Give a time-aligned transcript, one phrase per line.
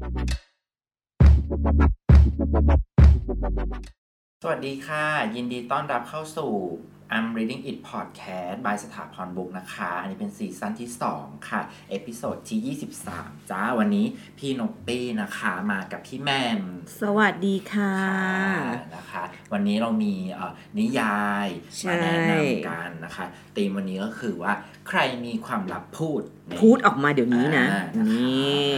[0.00, 0.02] ส
[4.48, 6.52] วัสดีค่ะ ยินดีต้อนรับเข้าสู่
[7.16, 11.60] I'm Reading It Podcast by สถาพรบุ๊คส์นะคะ อันนี้เป็น season ที่ 2 ค่ะ
[11.90, 12.76] episode ที่
[13.08, 14.06] 23 จ้า วันนี้
[14.38, 16.60] พี่นกปี้นะคะมากับพี่แมม
[17.00, 17.94] สวัสดีค่ะ
[18.96, 19.22] นะคะ
[19.52, 23.24] วันนี้เรามีเอ่อนิยายใช่มาแนะนำกันนะคะ
[23.56, 24.52] ธีมวันนี้ก็คือว่า
[24.88, 28.74] ใครมีความลับพูดนี่พูดออกมาเดี๋ยวนี้นะอ่านะคะนี่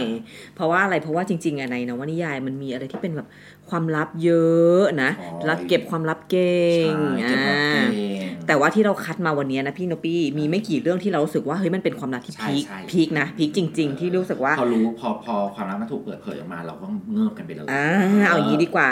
[0.55, 3.27] เพราะว่าอะไรเพราะว่าจริงๆอะในนวนิยายมันมีอะไรที่เป็นแบบ
[3.69, 8.12] ความลับเยอะนะอ๋อแล้วเก็บความลับเก่งใช่เก็บความเก่งอ่า
[8.47, 17.87] แต่ว่าที่เราคัดมาวันนี้นะพี่โนปี้มีไม่กี่เรื่องที่เรารู้สึกว่าเฮ้ยมันเป็นความลับที่ใช่พีคใช่พีคนะพีคจริง ๆ ที่รู้สึกว่าพอรู้พอพอความลับมันถูกเปิดเผยออกมาเราก็เงิบกันไปเลยอ่า
[18.27, 18.89] เอาอย่างนี้ดีกว่า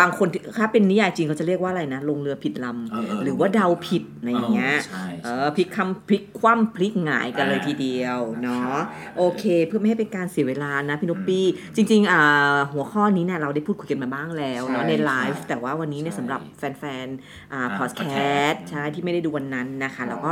[0.00, 0.26] บางคน
[0.58, 8.76] ถ้าเป็นนิยายจริงเขาจะเรียกว่าอะไรนะ ลงเรือผิดลำเออเออหรือว่าเดาผิดอะไรอย่างเงี้ยใช่เออพลิกคำพลิกคว่ำพลิกหงายกันเลยทีเดียวเนาะ
[9.16, 18.06] โอเค เพื่อไม่ให้เป็นการเสียเวลานะพี่นุปปี้จริงๆอ่าหัวข้อนี้เนี่ยเราได้พูดคุยกันมาบ้างแล้วเนาะใช่ในไลฟ์ใช่แต่ว่าวันนี้เนี่ยใช่สำหรับแฟนๆอ่าอ่าพอดแค
[18.48, 20.30] ส podcast ต์ใช่ที่ไม่ได้ดูวันนั้นนะคะแล้วก็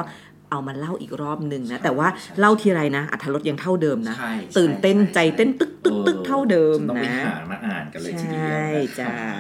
[0.52, 9.30] เอามาเล่าอีกรอบหนึ่งนะใช่แต่ว่าใช่เล่าทีไรนะอัธรสยังเท่าเดิมนะใช่ตื่นเต้นช่ใจเต้นตึกตึกตึกเท่าเดิมต้องไปนะหามาอ่านกันเลยทีเดียวใช่นะคะจ้ะอ่า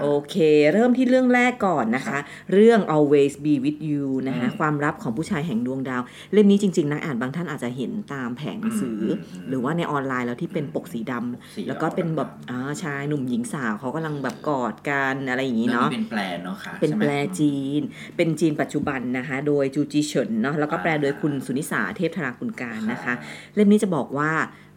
[0.00, 0.36] โอเค
[0.72, 2.18] เริ่มที่เรื่องแรกก่อนนะคะ
[2.52, 17.82] เรื่อง always be with you นะคะอืมความลับของผู้ชายแห่งดวงดาว เล่มนี้จริง ๆ นักอ่านบางท่านอาจจะเห็นตามแผงหนังสืออมอืมหรือว่าในออนไลน์แล้วที่เป็นปกสีดำสีแล้วก็เป็นแบบอ่าชายหนุ่มหญิงสาวเขากำลังแบบกอดกันอะไรอย่างนี้เรื่องเนาะนี้เป็นแปลเนาะค่ะเป็นใช่ไหมแปลจีน
[18.16, 23.14] เป็นจีนปัจจุบันนะคะ โดยจูจีเฉินเนาะแล้วก็แปลโดยคุณสุนิสาเทพธราคุณการนะคะ
[23.54, 24.67] เล่มนี้จะบอกว่าอ่า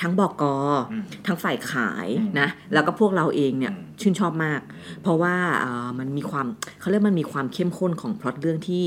[0.00, 0.56] ทั้งบอกกอ
[0.92, 4.60] อืมทั้งฝ่ายขายอืมนะแล้วก็พวกเราเองเนี่ยอืมชื่นชอบมาก
[5.02, 6.46] เพราะว่าอ่ามันมีความ
[6.80, 8.84] เขาเรียกมันมีความเข้มข้นของพล็อตเรื่องที่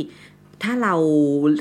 [0.64, 0.96] ถ้าเรา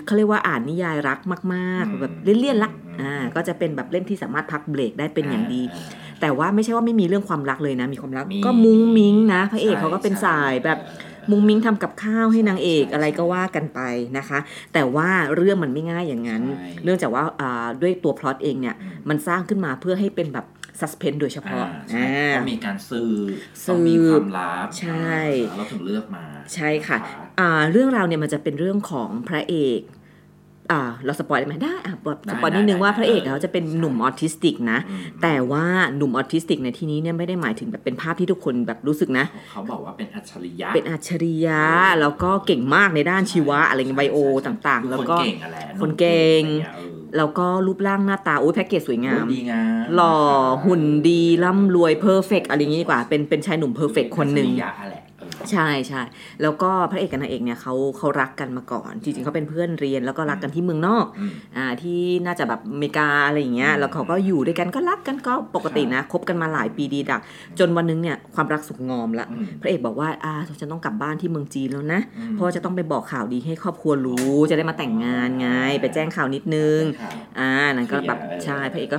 [0.06, 1.18] เขาเรียกว่าอ่านนิยายรัก
[1.54, 13.80] มากอืมๆแบบเลี่ยนๆละอืมอ่าก็จะเป็นแบบเล่มที่สามารถพักเบรกได้เป็นอย่างดีอ่าแต่ว่าไม่ใช่ว่าไม่มีเรื่องความรักเลยนะ มีความรักมีก็มุ้งมิ้งนะ พระเอกใช่เขาก็เป็นใช่สายแบบเออ มุ้งมิ้งทำกับข้าวให้นางเอกใช่อะไรก็ว่ากันไป
[14.18, 14.38] นะคะ
[14.72, 20.46] แต่ว่าเรื่องมันไม่ง่ายอย่างนั้นใช่เนื่องจากว่าอ่าด้วยตัวพล็อตเองเนี่ยอืมมันสร้างขึ้นมาเพื่อให้เป็นแบบ
[20.80, 25.14] suspense โดยเฉพาะอ่าใช่อ่าต้องมีการสืบสืบต้องมีความลับใช่
[25.48, 26.98] อ่าเราถึงเลือกมา ใช่ค่ะ
[27.40, 29.99] อ่าเรื่องราวเนี่ยมันจะเป็นเรื่องของพระเอกอ่า
[31.04, 35.64] เรา spoil ได้ไหมได้อะบอกได้ spoil นิดนึงได้ว่าได้พระเอกเออเขาจะเป็นหนุ่มออทิสติกนะอืมแต่ว่า
[35.96, 41.62] หนุ่มออทิสติกในที่นี้เนี่ยไม่ได้หมายถึงแบบเป็นภาพที่ทุกคนแบบรู้สึกนะ เขาบอกว่าเป็นอัจฉริยะ เป็นอัจฉริยะ
[42.00, 44.16] แล้วก็เก่งมากในด้านชีวะอะไรเงี้ย bio
[44.46, 50.16] ต่างๆ แล้วก็คนเก่งอะแหละคนเก่งอะไรเงี้ยเออแล้วก็รูปร่างหน้าตาโอ้ยแพ็กเกจสวยงามดีงามหล่อ
[50.64, 54.48] หุ่นดีร่ำรวย perfect อะไรอย่างนี้ดีกว่า เป็นเป็นชายหนุ่ม perfect คนหนึ่ง
[55.40, 56.02] อัจฉริยะอะแหละเออใช่ใช่
[56.42, 67.20] แล้วก็พระเอกกับนางเอกเนี่ยเขาเขารักกันมาก่อน จริงๆเขาเป็นเพื่อนเรียนแล้วก็รักกันที่เมืองนอกอืมอ่าที่น่าจะแบบอเมริกาอะไรอย่างเงี้ยอืมแล้วเขาก็อยู่ด้วยกันก็รักกันก็ปกตินะคบกันมาหลายปีดีดัก
[67.58, 75.48] จนวันนึงเนี่ยความรักสุกงอมละอืมพระเอกบอกว่าอ่าฉันต้องกลับบ้านที่เมืองจีนแล้วนะอืมเพราะว่าจะต้องไปบอกข่าวดีให้ครอบครัวรู้จะได้มาแต่งงานไง
[75.80, 78.98] ไปแจ้งข่าวนิดนึงข่าวอ่านั่นก็แบบเคลียร์ใช่พระเอกก็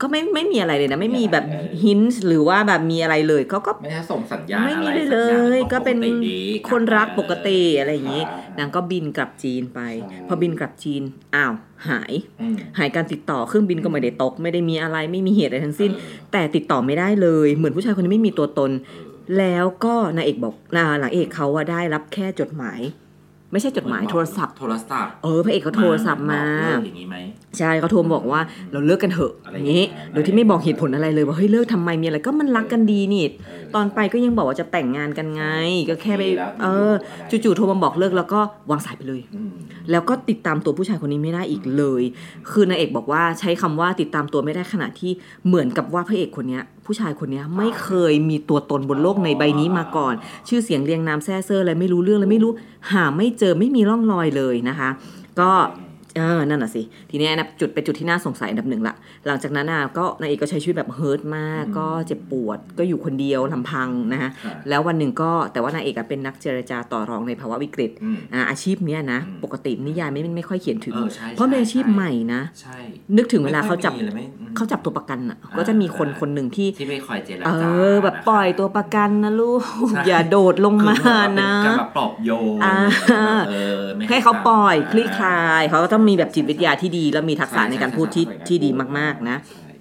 [0.00, 6.40] ก็ไม่ไม่มีอะไรเลยนะไม่มีแบบเออฮินส์หรือว่าแบบมีอะไรเลยเขาก็ไม่ได้ส่งสัญญาณไม่มีอะไรเลยสัญญาณก็เป็นปกติดี
[6.70, 9.80] คนรักปกติอะไรอย่างนี้ครับนางก็บินกลับจีนไป
[10.10, 11.02] ใช่พอบินกลับจีน
[11.34, 11.52] อ้าว
[11.88, 20.54] หายอืมหายการติดต่อเครื่องบินก็ไม่ได้ตก ไม่ได้มีอะไรไม่มีเหตุอะไรทั้งสิ้นเออแต่ติดต่อไม่ได้เลย เหมือนผู้ชายคนนี้ไม่มีตัวตนเออแล้วก็นางเอกบอก
[21.02, 22.80] นางเอกเขาว่าได้รับแค่จดหมาย
[23.52, 27.16] ไม่ใช่จดหมายโทรศัพท์ โทรศัพท์ เออพระเอกเขาโทรศัพท์มาบอกเลิกอย่างนี้ไหม
[27.58, 28.40] ใช่เขาโทรมาบอกว่า
[28.72, 35.44] เราเลิกกันเถอะอะไรอย่างนี้อย่างเงี้ยโดยที่ไม่บอกเหตุผลอะไรเลยว่าเฮ้ยเลิกทำไมมีอะไรก็มันรักกันดีนี่เออตอนไปก็ยังบอกว่าจะแต่งงานกันไง
[35.90, 38.40] ก็แค่ไปดีแล้วเออดีแล้วจู่ๆโทรมาบอกเลิกแล้วก็
[38.70, 39.52] วางสายไปเลยอืม
[39.90, 42.02] แล้วก็ติดตามตัวผู้ชายคนนี้ไม่ได้อีกเลย
[42.50, 45.12] คือนางเอกบอกว่าใช้คำว่าติดตามตัวไม่ได้ขณะที่
[45.46, 50.14] เหมือนกับว่าพระเอกคนเนี้ย ผู้ชายคนนี้ไม่เคยมีตัวตนบนโลกในใบนี้มาก่อน
[50.48, 52.52] ชื่อเสียงเรียงนามแซ่เซอร์อะไรไม่รู้เรื่องเลยไม่รู้
[52.92, 54.88] หาไม่เจอไม่มีร่องรอยเลยนะคะ
[55.40, 55.50] ก็
[56.16, 58.94] เออนั่นน่ะสิ ทีเนี้ยนะจุดเป็นจุดที่น่าสงสัยอันดับหนึ่งละ
[59.26, 72.78] หลังจากนั้นอะก็นางเอกก็ใช้ชีวิตแบบเฮิร์ตมากอืมก็เจ็บปวด ก็อยู่คนเดียวลำพังนะคะค่ะแล้ววันหนึ่งก็แต่ว่านางเอกอะเป็นนักเจรจาต่อรองในภาวะวิกฤตอืมอ่าอาชีพเนี้ยนะอืมปกตินิยายไม่ไม่ค่อยเขียนถึงเออใช่เพราะเป็นอาชีพใช่ใหม่นะใช่
[73.16, 79.60] นึกถึงเวลาเขาจับไม่ค่อยมีลยไหมอืมเขาจับตัวประกันอะอ่าก็จะมีคนคนหนึ่งที่ที่ไม่คอยเจรเอจาอแบบปล่อยตัวประกันนะลูก
[79.90, 82.76] ใช่อย่าโดดลงมาคือแบบนะเป็นการแบบปลอบโยนอ่า
[83.48, 89.72] เออไม่ให้เขาปล่อยตมคลี่คลายเขาก็ต้องมีแบบจิตวิทยาที่ดี แล้วมีทักษะในการพูดที่ใช่ใช่ที่ดีมากๆนะใช่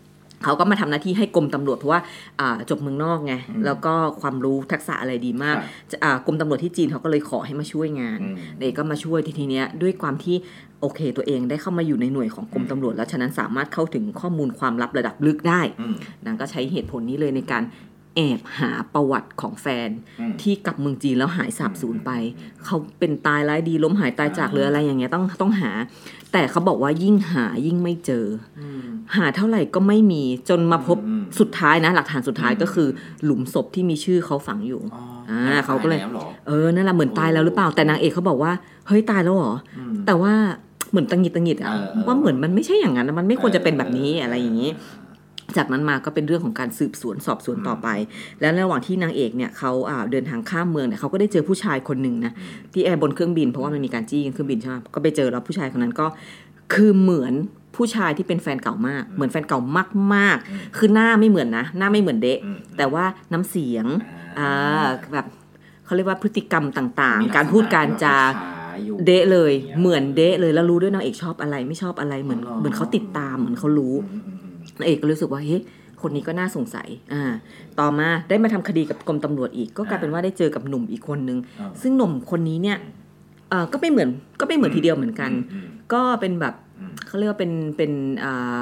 [0.44, 2.02] เขาก็มาทำหน้าที่ให้กรมตำรวจเพราะว่า
[2.40, 10.36] อ่าจบเมืองนอกไงอืมแล้วก็ความรู้ทักษะอะไรดีมากครับจะอ่ากรมตำรวจที่จีนเขาก็เลยขอให้มาช่วยงานอืมเด็กก็มาช่วยทีทีเนี้ยด้วยความที่
[10.82, 15.96] โอเค ตัวเองได้เข้ามาอยู่ในหน่วยของกรมตำรวจ แล้วฉะนั้นสามารถเข้าถึงข้อมูลความลับระดับลึกได้อืม
[16.26, 17.64] นางก็ใช้เหตุผลนี้เลยในการ
[18.16, 19.90] แอบหาประวัติของแฟน
[20.20, 22.12] อืมที่กลับเมืองจีนแล้วหายสาบสูญไป
[22.66, 25.72] เขาเป็นตายร้ายดีล้มหายตายจากหรืออะไรอย่างเงี้ยต้องต้องหา
[26.34, 28.26] แต่เขาบอกว่ายิ่งหายิ่งไม่เจอ
[28.60, 28.82] อืม
[29.16, 32.88] หาเท่าไหร่ก็ไม่มีจนมาพบอืมสุดท้ายนะ หลักฐานสุดท้ายอืมก็คือ
[33.24, 38.52] หลุมศพที่มีชื่อเขาฝังอยู่อ๋ออ่าอ่เขาก็เลยตแวหรอเออนั่นแหละเหมือนตายแล้วหรือเปล่าแต่นางเอกเขาบอกว่า
[38.88, 40.34] เฮ้ยตายแล้วเหรออืมแต่ว่า
[40.92, 44.72] เหมือนตังหงิดตังหงิดอะเออเออว่าเหมือนมันไม่ใช่อย่างนั้นนะมันไม่ควรจะเป็นแบบนี้เอะไรอย่างนี้
[45.58, 47.88] จากนั้นมาก็เป็นเรื่องของการสืบสวนสอบสวนต่อไป
[48.42, 52.34] แล้วระหว่างที่นางเอกเนี่ยเขาอ่าเดินทางข้ามเมืองเนี่ยเขาก็ได้เจอผู้ชายคนหนึ่งนะ
[52.74, 56.06] ที่แอร์บนเครื่องบินเพราะว่ามันมีการจี้กันเครื่องบินใช่ไหมก็ไปเจอแล้วผู้ชายคนนั้นก็
[56.74, 57.34] คือเหมือน
[57.76, 59.60] ผู้ชายที่เป็นแฟนเก่ามาก เหมือนแฟนเก่า
[60.14, 63.86] มากๆ คือหน้าไม่เหมือนนะ หน้าไม่เหมือนเดะอืมแต่ว่าน้ำเสียง
[64.40, 65.26] อ่าอ่าแบบ
[65.86, 74.45] เขาเรียกว่าพฤติกรรมต่างมีลักษณะๆการพูดการจาคล้ายๆอยู่เดะเลยอย่างเงี้ยเหมือนเดะเลยแล้วรู้ด้วยนางเอกชอบอะไรไม่ชอบอะไรเหมือนอ๋อเหมือนเขาติดตามเหมือนเขารู้อืมอืมอืม
[74.80, 75.62] นางเอกก็รู้สึกว่าเฮ้ย
[76.02, 77.24] คนนี้ก็น่าสงสัย อ่า
[77.80, 82.78] ต่อมาได้มาทำคดีกับกรมตำรวจอีก ก็กลายเป็นว่าได้เจอกับหนุ่มอีกคนนึงอ่าซึ่งหนุ่มคนนี้เนี่ย
[83.50, 87.92] เอ่อก็ไม่เหมือน ก็ไม่เหมือนทีเดียวเหมือนกันอืมก็เป็นแบบอืมเขาเรียกว่าเป็น เป็น
[88.24, 88.60] อ่า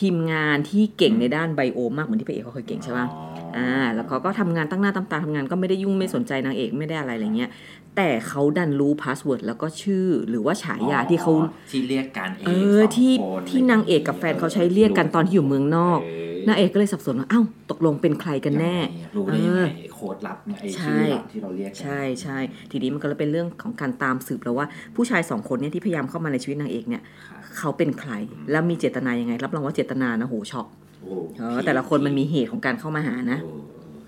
[0.00, 3.22] ทีมงานที่เก่งในด้าน bio มากเหมือนที่พระเอกเขาเคยเก่งใช่ปะอ๋อ
[3.56, 7.50] อ่า แล้วเขาก็ทำงานตั้งหน้าตั้งตาทำงานก็ไม่ได้ยุ่งไม่สนใจนางเอกไม่ได้อะไรอะไรเงี้ย
[7.96, 11.32] แต่เขาดันรู้ password แล้วก็ชื่อหรือว่าฉายาที่เขา
[11.70, 16.00] ที่เรียกกันเองเออสงที่คนที่นางเอกกับแฟนเขาใช้เรียกกันตอนที่อยู่เมืองนอก
[16.48, 22.38] นางเอกก็เลยสับสนว่าอ้าวตกลงเป็นใครกันแน่ยังไงรู้ได้ยังไงเออโค้ดลับเนี่ยไอ้ใช่ชื่อลับที่เราเรียกกันใช่ใช่
[22.70, 28.12] ทีนี้มันก็เลยเป็นเรื่องของการตามสืบแล้วว่าผู้ชายสองคนเนี่ยที่พยายามเข้ามาในชีวิตนางเอกเนี่ยค่ะเขาเป็นใคร
[28.50, 30.66] แล้วมีเจตนายังไง รับรองว่าเจตนานะโหช็อก
[31.02, 33.52] โอ้เออแต่ละคนมันมีเหตุของการเข้ามาหานะโอ้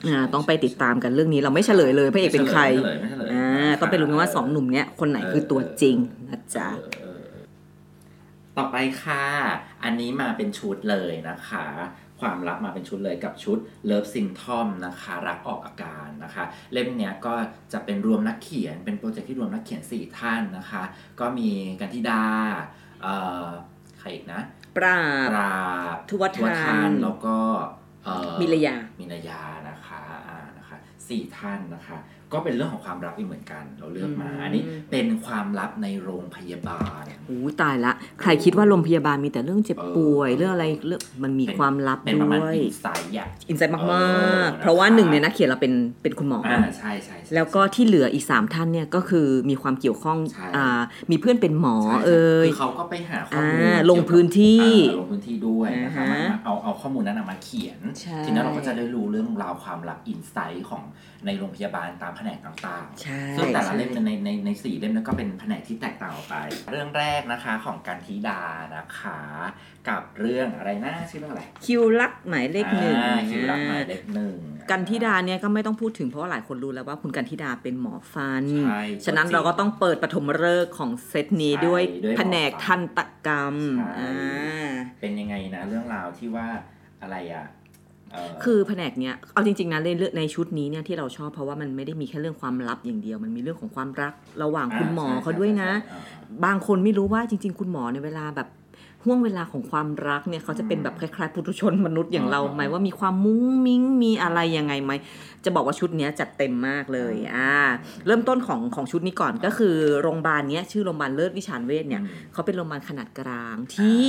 [0.08, 2.62] อ่าต้องไปติดตามกันเรื่องนี้เราไม่เฉลยเลยพระเอกเป็นใคร
[3.78, 5.96] ไม่ฉลยไม่เฉลยอ่าต้องไปรู้กันว่าสองหนุ่มเนี้ยคนไหนคือตัวจริง
[6.28, 7.44] นะจ๊ะเออเออเออ
[8.56, 9.24] ต่อไปค่ะ
[9.84, 11.66] อันนี้มาเป็นชุดเลยนะคะ
[12.20, 13.58] ความลับมาเป็นชุดเลยกับชุด
[13.90, 17.34] Love Symptom นะคะ รักออกอาการนะคะ เล่มเนี้ยก็
[17.72, 20.82] จะเป็นรวมนักเขียน เป็นโปรเจกต์ที่รวมนักเขียน 4 ท่านนะคะ
[21.20, 21.50] ก็มี
[21.80, 22.22] กันธิดา
[23.02, 23.14] เอ่
[23.44, 23.46] อ
[23.98, 24.40] ใครอีกนะ
[24.76, 25.56] ปราบปรา
[25.96, 27.36] บทวัฒน์ทานแล้วก็
[28.04, 30.76] เอ่อมิลยามินายานะคะ อ่า นะคะ
[31.08, 31.98] สี่ท่านนะคะ
[32.32, 37.92] ก็เป็นเรื่องของความลับอีกเหมือนกัน เราเลือกมาอืมอันนี้เป็นความลับในโรงพยาบาลอู้ตายละ
[38.22, 43.92] ใครคิดว่าโรงพยาบาลมีแต่เรื่องเจ็บป่วยเออเรื่องอะไรเรื่องมันมีความลับเป็นด้ประมาณวยอินไซต์อะอินไซต์มากเอ
[44.40, 50.80] อๆเพราะว่าหนึ่งในนักเขียนเราเป็นเป็นคุณหมอออ่าใช่ใช่ใช่แล้วก็ที่เหลืออีกสามท่านเนี่ยก็คือมีความเกี่ยวข้องใช่อ่า
[51.10, 60.82] มีเพื่อนเป็นหมอใช่ใช่เอ่ยคือเขาก็ไปหาข้อมูลอ่าเกี่ยวกับลงพื้นที่อ่าลงพื้นที่ด้วยนะคะอ่าฮะมาเอาเอาข้อมูลนั้นนะมาเขียนใช่ทีนั้นเราก็จะได้รู้เรื่องราวความลับอินไซต์ของ
[61.26, 66.36] ในโรงพยาบาลตามแผนกต่างๆใช่ซึ่งแต่ละเล่มใช่ในในในสี่เล่มนั้นก็เป็นแผนกที่แตกต่างออกไป
[66.70, 68.40] เรื่องแรกนะคะของการธิดา
[68.76, 69.20] นะคะ
[69.88, 74.36] กับเรื่องอะไรนะชื่อเรื่องอะไร คิวลักหมายเลขหนึ่งอ่าคิวรักหมายเลขหนึ่ง
[74.70, 84.68] กันธิดาเนี่ยก็ไม่ต้องพูดถึงเพราะว่าหลายคนรู้แล้วว่าคุณกันธิดาเป็นหมอฟันใช่ฉะนั้นตัวจริงเราก็ต้องเปิดปฐมฤกษ์ของเซตนี้ใช่ด้วยด้วยหมอแผนกทันตกรรมใช่อ่า
[85.00, 86.46] เป็นยังไงนะเรื่องราวที่ว่า
[87.02, 94.12] อะไรอะเคือแผนกเนี้ยเอาจริงๆนะในเรื่องในชุดนี้เนี่ยที่เราชอบเพราะว่ามันไม่ได้มีแค่เรื่องความลับอย่างเดียว มันมีเรื่องของความรัก
[94.42, 98.48] ระหว่างคุณหมอเขาด้วยนะใช่ใช่ใช่บางคนไม่รู้ว่าจริง ๆ คุณหมอในเวลาแบบ
[99.04, 104.92] ห่วงเวลาของความรักเนี่ยเขาจะเป็นแบบคล้ายๆ ปุถุชนมนุษย์อย่างเราไหมว่ามีความมุ้งมิ้งมีอะไรยังไงไหม
[105.44, 107.52] จะบอกว่าชุดเนี้ยจัดเต็มมากเลยอ่า
[108.06, 112.02] เริ่มต้นของของชุดนี้ก่อนก็คือโรงพยาบาลเนี้ยชื่อโรงพยาบาลเลิศวิชาญเวชเนี่ย
[112.32, 114.06] เขาเป็นโรงพยาบาลขนาดกลางที่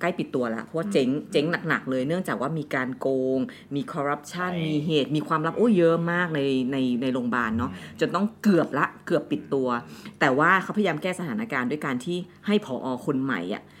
[0.00, 3.38] ใกล้ปิดตัวแล้ว เพราะว่าเจ๊งเจ๊งหนักๆเลยเนื่องจากว่ามีการโกง
[3.74, 6.40] มีคอร์รัปชันใช่มีเหตุ มีความลับโอ้เยอะมากใน
[6.72, 9.68] ในในโรงพยาบาลเนาะจนต้องเกือบละเกือบปิดตัว
[10.20, 13.74] แต่ว่าเขาพยายามแก้สถานการณ์ด้วยการที่ให้ผอคนใหม่อะอ่า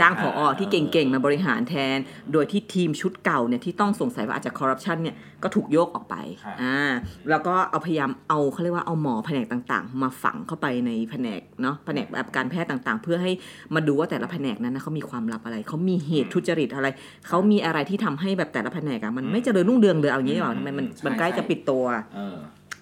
[0.00, 1.98] จ้างผอที่เก่งๆ มาบริหารแทน
[2.32, 6.92] โดยที่ทีมชุดเก่าเนี่ยที่ต้องสงสัยว่าอาจจะคอร์รัปชันเนี่ยก็ถูกโยกออกไปครับอ่า
[7.30, 13.32] แล้วก็เอาพยายามเอาเขาเรียกว่าเอาหมอแผนกต่างๆ มาฝังเข้าไปในแผนกเนาะแผนกแบบการแพทย์ต่างๆ เพื่อให้
[13.74, 16.86] มาดูว่าแต่ละแผนกนั้นนะเขามีความลับอะไรเขามีเหตุทุจริตอะไร
[17.28, 21.84] เขามีอะไรที่ทำให้แบบแต่ละแผนกอะมันไม่เจริญรุ่งเรืองเลยเอาอย่างนี้ดีกว่าทำไมมันมันใกล้จะปิดตัว
[22.16, 22.36] เออ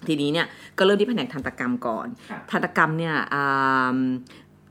[0.07, 0.47] ทีนี้เนี่ย
[0.77, 3.97] ก็เริ่มที่แผนกทันตกรรมก่อนครับทันตกรรมเนี่ยอ่า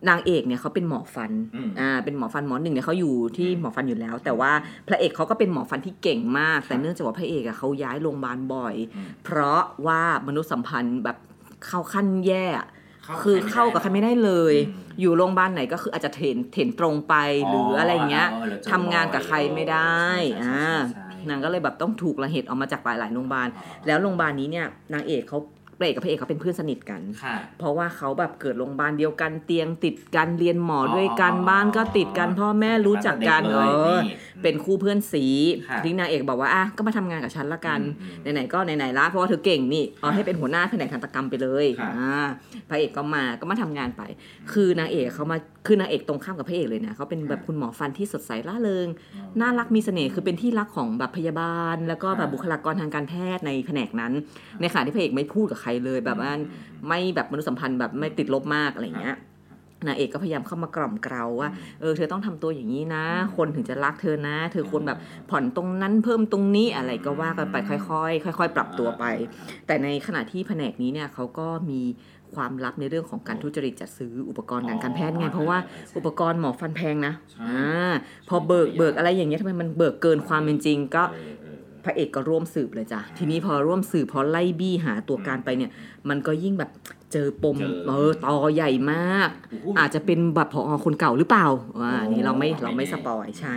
[0.09, 4.52] นางเอกเนี่ยเขาเป็นหมอฟันอืมอ่า เป็นหมอฟันหมอหนึ่งเนี่ยเขาอยู่ที่หมอฟันอยู่แล้ว แต่ว่า
[4.88, 11.16] พระเอกเขาก็เป็นหมอฟันที่เก่งมาก แต่เนื่องจากว่าพระเอกอะเขาย้ายโรงพยาบาลบ่อยอืมเพราะว่ามนุษยสัมพันธ์แบบ
[11.66, 12.66] เข้าขั้นแย่อะ
[13.23, 17.14] คือเข้ากับใครไม่ได้เลยอืมอยู่โรงพยาบาลไหนก็คืออาจจะเถนเถนตรงไป
[17.49, 20.00] หรืออะไรอย่างเงี้ยหรือจะทำงานกับใครไม่ได้
[20.42, 25.38] ใช่ใช่อ่าใช่นางก็เลยแบบต้องถูกระเหตุออกมาจากหลายๆโรงพยาบาลอ๋อแล้วโรงพยาบาลนี้เนี่ยนางเอกเขา
[25.78, 34.04] พระเอกกับพระเอกเขาเป็นเพื่อนสนิทกันค่ะเพราะว่าเขาแบบเกิดโรงพยาบาลเดียวกันเตียงติดกันเรียนหมอด้วยกันอ๋อบ้านก็ติดกันพ่อแม่รู้จักกันตั้งเอแต่ด็อลย
[34.42, 35.24] เป็นคู่เพื่อนสี
[35.68, 42.26] ค่ะที่นางเอกบอกว่าอะก็มาทำงานกับฉันละกันอืมอืมไหนๆก็ไหนๆละเพราะว่าเธอเก่งนี่เอาค่ะให้เป็นหัวหน้าแผนกทันตกรรมไปเลยค่ะอ่า
[42.68, 44.02] พระเอกก็มาก็มาทำงานไป
[44.52, 48.88] คือนางเอกเขามาคือนางเอกตรงข้ามกับพระเอกเลยนะเขาเป็นแบบคุณหมอฟันที่สดใสร่าเริง
[49.40, 54.12] น่ารักมีเสน่ห์คือเป็นที่รักของแบบพยาบาล แล้วก็แบบบุคลากรทางการแพทย์ในแผนกนั้น
[54.60, 56.33] ในขณะที่พระเอกไม่พูดกับใครเลยแบบว่า
[56.88, 59.16] ไม่แบบมนุษยสัมพันธ์แบบไม่ติดลบมากอะไรอย่างเงี้ย
[59.87, 61.49] นางเอกก็พยายามเข้ามากล่อมเกลาว่า
[61.81, 63.04] เออเธอต้องทำตัวอย่างนี้นะ
[63.37, 64.99] คนถึงจะรักเธอนะ เธอควรแบบ
[65.31, 69.04] ผ่อนตรงนั้นเพิ่มตรงนี้อะไรก็ว่ากันไปค่อยๆค่อย ๆ ปรับตัวไป
[69.66, 71.81] แต่ในขณะที่แผนกนี้เนี่ยเขาก็มี
[72.35, 75.59] ความลับในเรื่องของการทุจริตจัดซื้ออุปกรณ์ทางการแพทย์ไง เพราะว่า
[75.97, 77.92] อุปกรณ์หมอฟันแพงนะใช่อ่า
[78.28, 81.51] พอเบิกเบิกอะไรอย่างเงี้ยทำไมมันเบิกเกินความเป็นจริงก็เออเออ
[81.84, 85.70] พระเอกก็ร่วมสืบเลยจ้ะทีนี้พอร่วมสืบพอไล่บี้หาตัวการไปเนี่ย
[86.08, 86.70] มันก็ยิ่งแบบ
[87.12, 89.28] เจอปมเจอเออตอใหญ่มาก
[89.78, 91.46] อาจจะเป็นแบบพอคนเก่าหรือเปล่า
[91.80, 93.54] อ่าโอ้นี่เราไม่ไม่เราไม่แน่สปอยใช่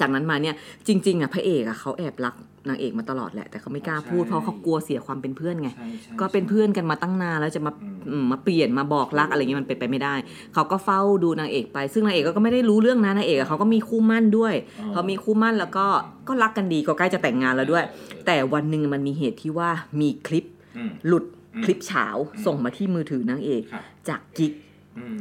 [0.00, 0.54] จากนั้นมาเนี่ย
[0.86, 2.34] จริง ๆอะพระเอกอะเขาแอบรัก
[2.68, 10.14] นางเอกมาตลอดแหละ แต่เขาไม่กล้าพูดเพราะเขากลัวเสียความเป็นเพื่อนไงใช่ใช่ก็เป็นเพื่อนกันมาตั้งนานแล้วจะมาอืมอืมมาเปลี่ยนมาบอกรักอะไรเงี้ยมันเป็นไปไม่ได้
[10.54, 14.54] เขาก็เฝ้าดูนางเอกไป ซึ่งนางเอกก็ไม่ได้รู้เรื่องนะนางเอกอะเขาก็มีคู่มั่นด้วย
[14.94, 15.86] พอมีคู่มั่นแล้วก็
[16.28, 17.84] ก็รักกันดีก็ใกล้จะแต่งงานแล้วด้วย
[18.26, 20.44] แต่วันหนึ่งมันมีเหตุที่ว่ามีคลิป
[20.76, 22.06] อืมหลุดอืมคลิปเฉา
[22.46, 24.71] ส่งมาที่มือถือนางเอกครับจากกิ๊กอืม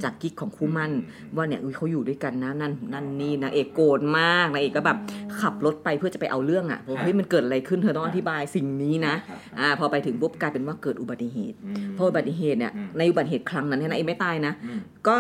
[0.03, 4.97] จากกิ๊กของคู่มั่นอืมว่าเนี่ยอุ๊ยเขาอยู่ด้วยกันนะนั่นนั่นนี่นางเอกโกรธมากนางเอกก็แบบ
[5.39, 15.15] ขับรถไปเพื่อจะไปเอาเรื่องอะบอกเฮ้ยมันเกิดอะไรขึ้นเธอต้องอธิบายสิ่งนี้นะครับอ่าพอไปถึงปุ๊บกลายเป็นว่าเกิดอุบัติเหตุอืมเพราะอุบัติเหตุเนี่ยอืมในอุบัติเหตุครั้งนั้นเนี่ยนางเอกไม่ตายนะอืมก็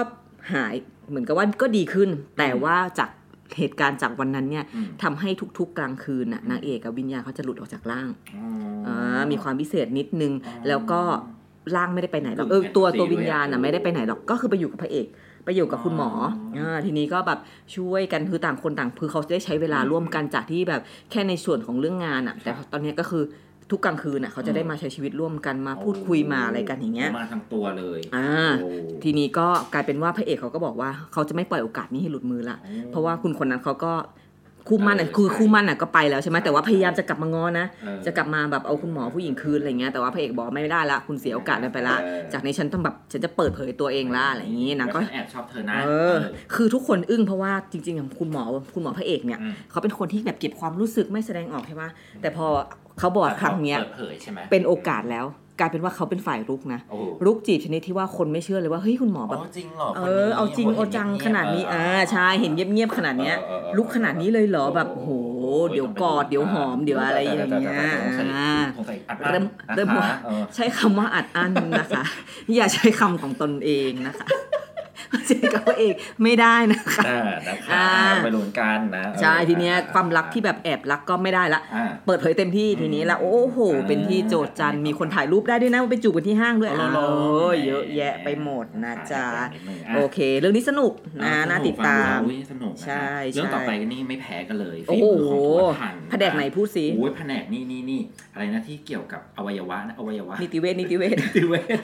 [0.53, 0.73] หาย
[1.09, 3.09] เหมือนกับว่าก็ดีขึ้น แต่ว่าจาก
[3.57, 8.45] เหตุการณ์จากวันนั้นเนี่ยอืมทำให้ทุกๆกลางคืนน่ะนางเอกกับวิญญาณเขาจะหลุดออกจากร่างอ๋อ
[8.87, 11.01] อ่ามีความพิเศษนิดนึงอ๋อแล้วก็
[11.75, 15.07] ร่างไม่ได้ไปไหนหรอกคือเออตัวแอนตี้ตัววิญญาณน่ะเลยอะไม่ได้ไปไหนหรอกก็คือไปอยู่กับพระเอก
[15.45, 17.39] ไปอยู่กับคุณหมออ๋ออ่าทีนี้ก็แบบ
[17.75, 23.23] ช่วยกันคือต่างคนต่างคือเขาได้ใช้เวลาร่วมกันจากที่แบบแค่ในส่วนของเรื่องงานอะ แต่ตอนเนี้ยก็คือ
[23.71, 28.29] ทุกกลางคืนอะเขาจะได้มาใช้ชีวิตร่วมกันมาพูดคุยมาอะไรกันอย่างเงี้ยมาทั้งตัวเลยอ่า
[28.61, 28.69] โอ้
[29.03, 32.57] ทีนี้ก็กลายเป็นว่าพระเอกเขาก็บอกว่าเขาจะไม่ปล่อยโอกาสนี้ให้หลุดมือละ
[32.91, 33.93] เพราะว่าคุณคนนั้นเขาก็
[34.67, 46.15] คู่มั่นอะเออคือใช่คู่มั่นอะก็ไปแล้วใช่ไหมแต่ว่าพยายามจะกลับมางอนะเออจะกลับมาแบบเอาคุณหมอผู้หญิงคืนอะไรเงี้ยแต่ว่าพระเอกบอกไม่ได้ละคุณเสียโอกาสนั้นไปละเออจากนี้ฉันต้องแบบฉันจะเปิดเผยตัวเองละอะไรอย่างงี้นางก็แล้วฉัแอบชอบเธอนะเออ
[46.55, 51.83] คือทุกคนอึ้งเพราะว่าจริงๆอะคุณหมอคุณหมอพระเอกเนี่ยอืมเขาเป็นคนที่แบบเก็บความรู้สึกไม่แสดงออกใช่ไหม
[52.21, 52.45] แต่พอ
[52.99, 55.25] เขาบอกครั้งเนี้ยเปิดเผยใช่ไหมเป็นโอกาสแล้ว
[55.59, 65.09] กลายเป็นว่าเขาเป็นฝ่ายรุกนะโอ้โหรุกจีบชนิดที่ว่าคนไม่เชื่อเลยว่าเฮ้ยคุณหมอแบบอ๋อจริงเหรอเอคนนี้อเอาจริงโโหเอาจังห็ขนาดนี้เงียบๆอ่าใช่เห็นเงียบๆขนาดเนี้ยเออเออเออลุกขนาดนี้เลยเหรอแบบโอ้โห
[65.71, 72.03] เดี๋ยวกอดเดี๋ยวหอมเดี๋ยวอะไรอย่างเงี้ยสงสัยอ่าสงสัยอัดเริ่มอั้นเริ่มนะคะเออใช้คำว่าอัดอั้นนะคะ
[72.55, 74.27] อย่าใช้คำของตนเองนะคะ
[75.27, 77.87] ใช้คำว่าเองไม่ได้นะคะอ่านะคะอ่า
[78.23, 87.07] ไปลุ้นกันนะใช่เออทีเนี้ยความรักที่แบบแอบรักก็ไม่ได้ละอ่าเปิดเผยเต็มที่ทีนี้ละโอ้โหอ่าเป็นที่โจทย์จันทร์มีคนถ่ายรูปได้ด้วยนะว่าไปจูบกันที่ห้างด้วยอ๋อเอเหรอ
[87.49, 98.01] อเยอะแยะไปหมดนะจ๊ะนิดนึงะโอเค เรื่องนี้สนุกนะน่าติดตามฟังดูแล้วอุ๊ยสนุกนะใช่เรื่องใช่ต่อไปนี่ไม่แพ้กันเลยโอ้โหฝีมืของทวดพันธุ์แผนกไหนพูดสิโอ้ยแผนกนี่นี่นี่
[98.33, 101.77] อะไรนะที่เกี่ยวกับอวัยวะนะอวัยวะนิติเวชนิติเวชติเวช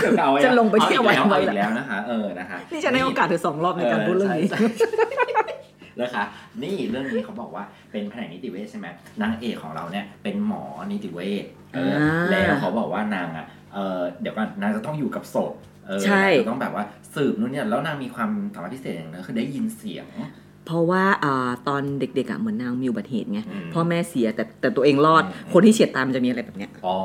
[0.00, 4.88] เกี่ยวกับอวัยวจะลงไปที่เอาอีกแล้วอวัยวะเอาอีกแล้วนะคะเออนะคะนี่ฉันให้โอกาสเธอสองรอบในการพูดเรื่องนี้ใช่ใช่
[6.00, 6.24] นะคะ
[6.62, 8.86] นี่เรื่องนี้เขาบอกว่าเป็นแผนกนิติเวชใช่ไหม
[9.22, 15.52] นางเอกของเราเนี่ยเป็นหมอนิติเวชเอออ่าแล้วเขาบอกว่านางอะเออเดี๋ยวก่อนนางจะต้องอยู่กับศพ
[15.86, 20.06] เออใช่จะต้องแบบว่าสืบนู่นเนี่ยแล้วนางมีความสามารถพิเศษอย่างหนึงคือได้ยินเสียง
[20.66, 26.96] เพราะว่าอ่าตอนเด็กๆอะเหมือนนางมีอุบัติเหตุไงอืมพ่อแม่เสียแต่แต่ตัวเองรอดอืมคนที่เฉียดตามมันจะมีอะไรแบบเนี้ยอ๋อ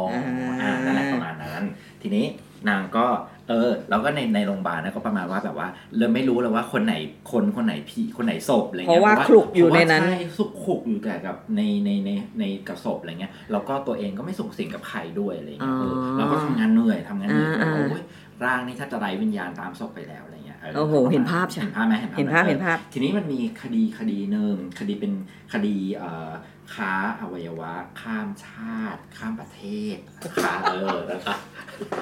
[0.62, 1.64] อ่านั่นแหละประมาณนั้น
[2.02, 2.26] ทีนี้
[2.70, 3.06] นางก็
[3.50, 6.96] เออแล้วก็ในในโรงพยาบาลนะก็ประมาณว่าแบบว่าเริ่มไม่รู้แล้วว่าคนไหน
[7.32, 18.04] คนคนไหนผีคนไหนศพอะไรเงี้ยเพราะว่าคลุกอยู่ในนั้นเพราะว่าใช่สุกคลุกอยู่แต่กับในในในในกับศพอะไรเงี้ยแล้วก็ตัวเองก็ไม่สุขสิงกับใครด้วยอะไรเงี้ยเออเราก็ทำงานเหนื่อยทำงานเหนื่อยอ่าโอ้ย
[18.46, 25.14] ร่างนี่ถ้าจะไร้วิญญาณตามศพไปแล้วอะไรเงี้ยโอ้โหเห็นภาพใช่เห็นภาพไหมเห็นภาพไหมเห็นภาพ ทีนี้มันมีคดีคดีหนึ่งคดีเป็น
[25.54, 26.32] คดีเอ่อ
[26.76, 29.62] ค้าอวัยวะ ข้ามชาติ ข้ามประเท
[29.96, 29.98] ศ
[30.44, 31.36] ค้าเออนะคะ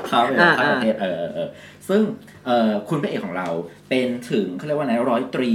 [0.09, 1.49] ค้าอวัยวะข้ามประเทศเออเออเออ
[1.89, 2.01] ซึ่ง
[2.45, 3.47] เอ่อคุณพระเอกของเรา
[3.89, 5.53] เป็นถึงเขาเรียกว่าไงร้อยตรี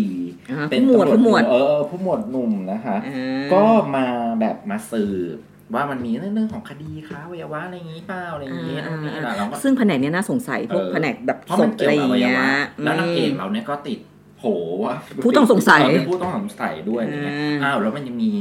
[0.50, 3.64] อ่าเป็นผู้หมวดตำรจผู้หมวดเออเออผู้หมวดหนุ่มนะคะอ่าก็
[3.96, 4.06] มา
[4.40, 5.04] แบบมาสื
[5.36, 5.38] บ
[5.74, 13.98] ว่ามันมีเรื่องของคดีค้าอวัยวะอะไรอย่างนี้เปล่าอะไรอย่างนี้อ่านู่นนี่อ่านั่นเราก็ซึ่งแผนกเนี้ยน่าสงสัยพวกเออแผนกแบบเพราะศมันพเกี่อะยวไรกับอวัยอย่างเงี้ยวะแล้วนางเอกอืมเราเนี่ยก็ติด
[14.38, 14.42] โผ
[14.84, 18.32] ว่าผู้ต้องสงสัยเออเป็นผู้ต้องสงสัยด้วยอะไรเงี้ยอ่าอ้าวแล้วมันยังมี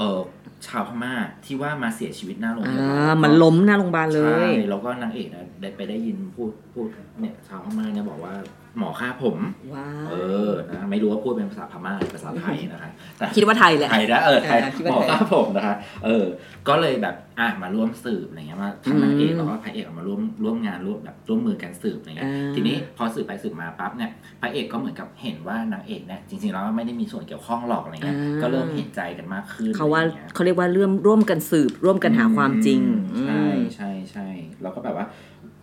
[0.00, 0.20] เออ
[0.66, 1.12] ชาวพม่า
[1.44, 6.86] ที่ว่ามาเสียชีวิตหน้าโรงพอ่ยาบาลามันล้มหน้าโรงพยาบาลเลใช่ยแล้วก็นางเอกนะได้ไปได้ยินพูดพูด
[7.20, 8.34] เนี่ยชาวพม่าเนี่ยบอกว่า
[8.78, 9.36] หมอฆ่าผม
[9.74, 10.14] ว้าเอ
[10.48, 15.74] อนะไม่รู้ว่าพูดเป็นภาษาพม่าหรือภาษาไทยนะคะแต่คิดว่าไทยแหละไทยนะเออไทยอ่าคิดหว่ามอไทยฆ่าผมนะคะ
[16.04, 16.24] เออ
[16.68, 24.10] ก็เลยแบบอะมาร่วมสืบอะไรเงี้ยว่าทั้งนางเอกอืมแล้วก็พระเอกมาร่วมร่วมงานร่วมแบบร่วมมือกันสืบอะไรเงี้ยอ่าทีนี้พอสืบไปสืบมาปั๊บเนี่ย
[24.40, 32.80] พระเอกก็เหมือนกับเห็นว่านางเอกเนี่ยจริงๆแล้วไม่ได้มีส่วนเกี่ยวข้องหรอกอะไรเงี้ยอ่าก็เริ่มเห็นใจกันมากขึ้นเขาว่าอะไรงี้ยเขาเรียกว่าเรื่องร่วมกันสืบร่วมกันหาความจริง
[33.14, 34.26] อืมใช่อืมใช่ใช่
[34.62, 35.06] แล้วก็แบบว่า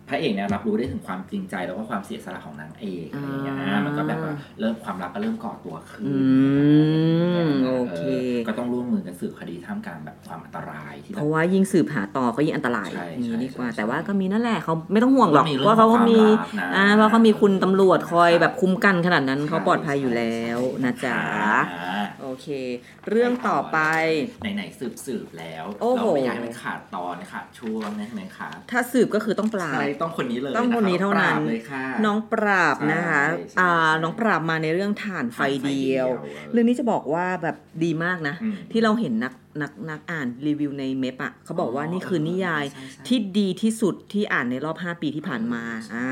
[0.08, 6.16] พระเอกเนี่ยรับรู้ได้ถึงความจริงใจแล้วก็ความเสียสละของนางเอกอะไรอย่างเงี้ยอ่ามัมันก็แบบว่าเริ่มความรักก็เริ่มก่อตัวขึ้นอื
[7.48, 8.02] มโอเค
[8.48, 21.18] ก็ต้องร่วมมือกันสืบคดีท่ามกลางแบบความอันตรายที่เพแบบราะว่ายิ่งสืบหาต่อก็ยิ่งอันตรายใช่อย่างนี้ใช่ดีกว่าใช่แต่ว่าก็มีนั่นแหละเขาไม่ต้องห่วงหรอกก็มีเพเรื่องราะเขาก็มีของความรักนะอ่าเพราะเขามีคุณตำรวจคอยแบบคุ้มกันขนาดนั้นเขาปลอดภัยอยู่แล้วนะจ๊ะ
[21.74, 22.46] อ่าโอเค
[23.08, 23.78] เรื่องต่อไป
[24.54, 45.64] ไหนๆสืบสืบแล้วโอ้โหเราไม่อยากให้มันขาดตอนขาดช่วงนะใช่ไหมคะถ้าสืบก็คือต้องปราบใช่ต้องคนนี้เลยต้องคนนี้เท่านั้นปรบเลยค่ะน้องปราบนะคะใช่ใช่อ่าใช่น้องปราบมาในเรื่องฐานไฟเดียวเออเรื่องนี้จะบอกว่าแบบดีมากนะอืมที่เราเห็นนักนักนักอ่านรีวิวในเมปอะเขาบอกว่านี่คือนิยายใช่ใช่ที่ดีที่สุดที่อ่านในรอบ 5 ปีที่ผ่านมา
[45.94, 46.10] อ่า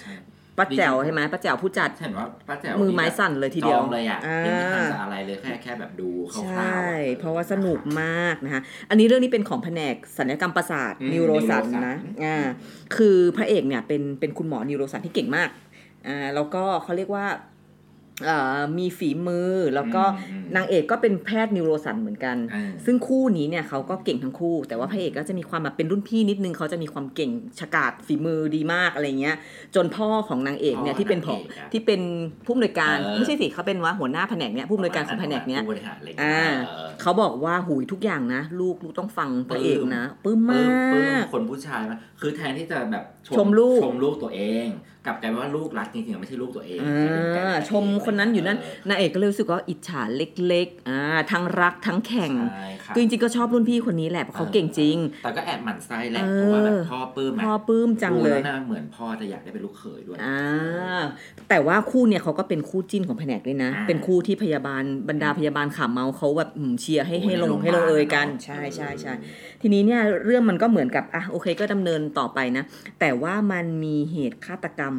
[0.00, 0.12] ใช่
[0.58, 12.36] ป้าแจ๋วใช่ไหมป้าแจ๋วผู้จัดเห็นว่าป้าแจ๋วมือไม้สั่นเลยทีเดียวจองเลยอะอ่ายังไม่ทันจะอะไรเลยแค่แค่แบบดูคร่าวๆใช่อะเพราะว่าสนุกมากนะคะอันนี้เรื่องนี้เป็นของแผนกศัลยกรรมประสาทอืมนิวโรสัน neurosurgeon นะอ่า
[12.96, 15.48] คือพระเอกเนี่ยเป็นเป็นคุณหมอ neurosurgeon ที่เก่งมาก
[16.06, 17.51] อ่าแล้วก็เขาเรียกว่าเอ่อ
[18.78, 29.36] มีฝีมือแล้วก็อืมนางเอกก็เป็นแพทย์ neurosurgeon เหมือนกันอ่าซึ่งคู่นี้เนี่ยเขาก็เก่งทั้งคู่ แต่ว่าพระเอกก็จะมีความแบบเป็นรุ่นพี่นิดนึงเขาจะมีความเก่งฉกาจฝีมือดีมากอะไรเงี้ย
[29.74, 32.00] จนพ่อของนางเอกเนี่ยพ่อที่เป็นผอนางเอกอะที่เป็น
[32.44, 43.04] ผู้อำนวยการเออไม่ใช่สิเขาเป็นว่าหัวหน้าแผนกเนี่ยผู้อำนวยการของแผนกเนี้ยผู้บริหารอะไรอย่างเงี้อ่าเออเขาบอกว่าหูยทุกอย่างนะ ลูกลูกต้องฟังพระเอกนะปลื้มปลื้มปลื้มมากคนผู้ชายมากคือแทนที่จะแบบ
[43.36, 44.66] ชมลูกชมลูกตัวเอง
[45.06, 61.02] กลับกลายเป็นว่าลูกรักจริงๆไม่ใช่ลูกตัวเองอ่าชมคนนั้นอยู่นั่นนางเอกก็เลยรู้สึกว่าอิจฉาเล็กๆอ่าทั้งรักทั้งแข่งใช่ค่ะคือจริงๆก็ชอบรุ่นพี่คนนี้แหละเพราะเขาเก่งจริง แต่ก็แอบหมั่นไส้แหละเออเพราะว่าแบบพ่อปลื้มะพ่อปลื้มจังเลยดูแวน่าเหมือนพ่อจะอยากได้เป็นลูกเขยด้วยอ่า
[61.48, 69.12] แต่ว่าคู่เนี่ยเขาก็เป็นคู่จิ้นของแผนกด้วยนะอ่าเป็นคู่ที่พยาบาลบรรดาพยาบาลขาเมาเขาแบบอืมเชียร์ให้ให้ลงให้ลงเอยกันใช่ใช่ใช่
[69.62, 72.64] ทีนี้เนี่ยเรื่องมันก็เหมือนกับอะโอเคก็ดำเนินต่อไปนะ
[73.00, 74.94] แต่ว่ามันมีเหตุฆาตกรรม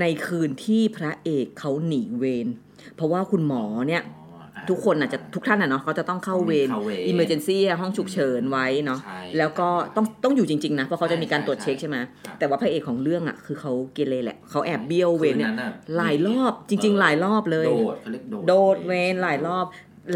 [0.00, 2.48] ในคืนที่พระเอกเขาหนีเวร
[2.96, 19.66] เพราะว่าคุณหมอเนี่ยอ๋ออะทุกคนอาจจะทุกท่านอะเนาะเขาจะต้องเข้าเวรเข้าเวร emergency อะห้องฉุกเฉินไว้เนาะใช่แล้วก็ต้องต้องอยู่จริง ๆ นะ เพราะเขาจะมีการตรวจเช็คใช่ใช่ไหมครับแต่ว่าพระเอกของเรื่องอะคือเขาเกเรแหละเขาแอบเบี้ยวเวรเนี่ยคืะหลายรอบจริง ๆ หลายรอบเลย โดดเขาเรียกโดดโดดเวรหลายรอบ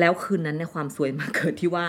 [0.00, 1.84] แล้วคืนนั้นเนี่ยความซวยมาเกิดที่ว่า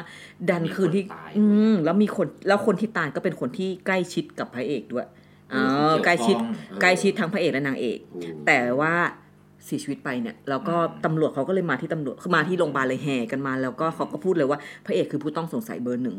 [0.49, 5.07] ดันคืนที่มีคนตายอืมแล้วมีคนแล้วคนที่ตายก็เป็นคนที่ใกล้ชิดกับพระเอกด้วย
[5.53, 6.43] อ๋อเกี่ยวข้องใกล้ชิดเอ
[6.77, 8.93] อใกล้ชิดทั้งพระเอกและนางเอกถูกแต่ว่า
[9.65, 16.17] เสียชีวิตไปเนี่ยแล้วก็อืมตำรวจเขาก็เลยมาที่ตำรวจคือมาที่โรงพยาบาลเลยแห่กันมา แล้วก็เขาก็พูดเลยว่าพระเอกคือผู้ต้องสงสัยเบอร์หนึ่ง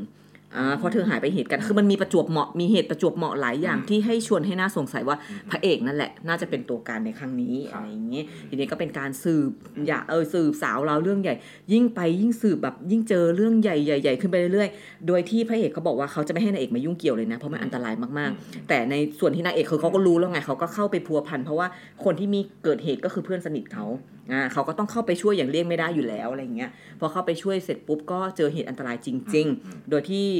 [0.56, 9.50] อ่าเพราะเธอหายไปเหตุการณ์คือมันมีประจวบเหมาะมีเหตุประจวบเหมาะหลายอย่างอืมที่ให้ชวนให้น่าสงสัยว่าอืมพระเอกนั่นแหละ น่าจะเป็นตัวการในครั้งนี้ครับอะไรอย่างนี้ทีนี้ก็เป็นการสืบ
[9.86, 11.34] อย่าเออสืบสาวเราวเรื่องใหญ่
[11.72, 21.66] ยิ่งไปยิ่งสืบแบบยิ่งเจอเรื่องใหญ่ใหญ่ใหญ่ขึ้นไปเรื่อยๆ โดยที่พระเอกเขาบอกว่าเขาจะไม่ให้นางเอกมายุ่งเกี่ยวเลยนะเพราะมันอันตรายมากๆ แต่ในส่วนที่นางเอกคือเขาก็รู้แล้วไงเขาก็เข้าไปพัวพันเพราะว่า
[22.04, 23.86] คนที่มีเกิดเหตุก็คือเพื่อนสนิทเขา
[24.32, 30.26] อ่าเขาก็ต้องเข้าไปช่วยอย่างเลี่ยงไม่ได้อยู่แล้วอะไรอย่างเงี้ยพอเข้าไปช่วยเสร็จปุ๊บก็เจอเหตุอันตรายจริงอืมๆโดยที่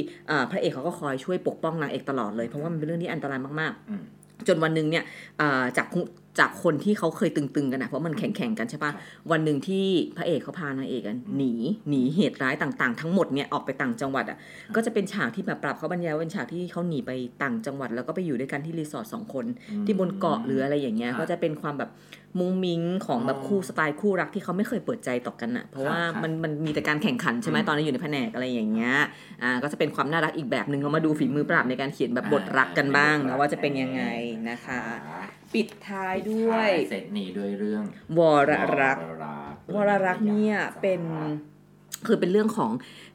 [0.51, 5.03] พระเอกเขาก็คอยช่วยปกป้องนางเอกตลอดเลยเพราะว่ามันเป็นเรื่องที่อันตรายมากอืมๆจนวันหนึ่งเนี่ย
[5.41, 6.01] อ่าจากคุ
[6.39, 9.85] จากคนที่เขาเคยตึงๆกันนะเพราะมันแข่งๆกันใช่ปะครับวันหนึ่งที่
[10.17, 11.53] พระเอกเขาพานางเอกกันหนี
[11.89, 14.37] หนีเหตุร้ายต่างๆ ทั้งหมดเนี่ยออกไปต่างจังหวัดอะ
[14.75, 17.11] ก็จะเป็นฉากที่แบบปรับเขาบรรยายว่าเป็นฉากที่เขาหนีไป
[17.43, 19.45] ต่างจังหวัด แล้วก็ไปอยู่ด้วยกันที่รีสอร์ทสองคน
[19.85, 21.89] ที่บนเกาะหรืออะไรอย่างเงี้ยครับก็จะเป็นความแบบ
[22.39, 28.93] มุ้งมิ้งของแบบอ๋อคู่สไตล์คู่รักที่เขาไม่เคยเปิดใจต่อกันอะเพราะว่าครับมันมันมีแต่การแข่งขันใช่ไหมอืมตอนนี้อยู่ในแผนกอะไรอย่างเงี้ย
[29.43, 34.03] อ่าก็จะเป็นความน่ารักอีกแบบหนึ่งเรามาดูฝีมือปราบในการเขียนแบบบทรักกันบ้างนะว่าจะเป็นยังไง
[34.49, 34.81] นะคะ
[35.53, 37.83] ปิดท้ายด้วย เสร็จนี่ด้วยเรื่อง
[38.19, 41.01] วรรักวรรักวรรักเนี่ยเป็น
[42.07, 42.71] คือเป็นเรื่องของ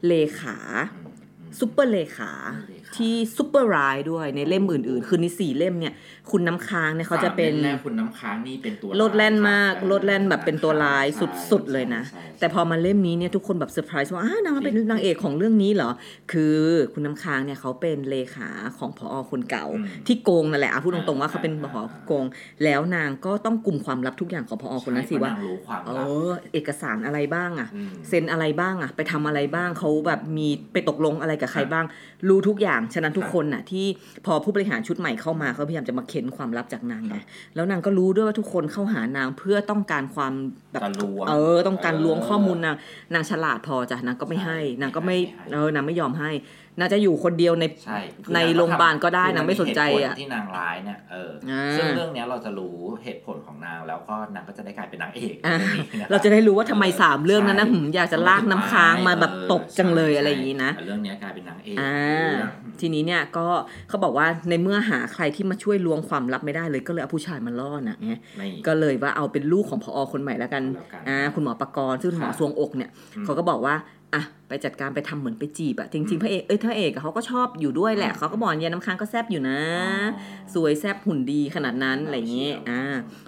[0.07, 0.59] เลขา
[0.95, 2.33] อืมอืมซูเปอร์เลขา
[2.71, 3.77] เลขา ที่ซูเปอร์ไร
[4.11, 5.93] ด้วยในเล่มอื่นๆ คือในสี่เล่มเนี่ย
[6.31, 15.91] คุณน้ำค้างเนี่ยเขาจะเป็นสมล่มแรกคุณน้ำค้างนี่เป็นตัวโลดแล่นมากร้ยโลดแล่นแบบเป็นตัวร้ายใช่สุดๆเลยนะใช่ใช่แต่พอมาเล่มนี้เนี่ยทุกคนแบบเซอร์ไพรส์ว่าอ้าวนางมาเป็นนางเอกของเรื่องนี้เหรอ
[16.33, 16.57] คือ
[16.93, 22.25] คุณน้ำค้างเนี่ยเขาเป็นเลขาของพอคนเก่าอืมที่โกงนั่นแหละอะพูดตรงๆว่าเขาเป็นพอโกง
[22.65, 31.85] แล้วนางก็ต้องกลุ่มความลับทุกอย่างของพอคนนั้นสิว่าใช่เพระนงรู้ความเอลับอเอกสารอะไรบ้างอะมเซ็นอะไรบ้างอะไปทำอะไรบ้างเขาแบบมีไปตกลงอะไรกับใครบ้าง
[32.29, 33.87] รู้ทุกอย่างฉะนั้นทุกคนน่ะที่
[34.27, 37.17] พอผู้บริหารชุดใหม่เข้ามาเขาพยายามจะมาเค้นความลับจากนางไง
[37.55, 40.33] แล้วนางก็รู้ด้วยว่าทุกคนเข้าหานางเพื่อต้องการความ
[40.73, 42.77] แบบจะล้วงเออต้องการล้วงข้อมูลนาง
[43.15, 46.31] นางฉลาดพอจ้ะนางก็ไม่ให้ใช่นางก็ไม่ไม่ให้เออนางไม่ยอมให้
[46.79, 61.95] นางจะอยู่คนเดียวในใช่คือในงก็โรงพยาบาลก็ได้คือางไม่สนใจอะเหตุผลที่นางร้ายเนี่ยเอออาซึ่งเรื่องเนี้ยเราจะรู้เหตุผลของนางแล้วก็นางก็จะได้กลายเป็นนางเอกอะในเรื่องนี้นคเราจะได้รู้ว่าทำไมสามเรื่องนั้นนะใช่หืมอยากจะลากน้ำค้างมาแบบตบจังเลยอะไรอย่างนี้นะแต่เรื่องเนี้ยกลายเป็นนางเอกอ่า
[62.33, 63.47] เรื่องทีนี้เนี่ยก็
[63.89, 73.75] เขาบอกว่าในเมื่อหาใครที่มาช่วยล้วงความลับไม่ได้เลยก็เลยเอาผู้ชายมาล่อน่ะไงไม่ก็เลยว่าเอาเป็นลูกของพอคนใหม่แล้วกันแล้วกันอ่าคุณหมอประกรณ์ซึ่งคุณหมอค่ะสวงอกเนี่ยอืมเขาก็บอกว่า
[74.15, 80.19] อะไปจัดการไปทำเหมือนไปจีบอะจอืริงมๆพระเอกเอ้ยพระเอกอะเขาก็ชอบอยู่ด้วยแหละอืมเขาก็บอกยายน้ำค้างก็แซบอยู่นะอ๋
[80.51, 82.83] อสวยแซบหุ่นดีขนาดนั้นอะไรอย่างเงี้ยอ่า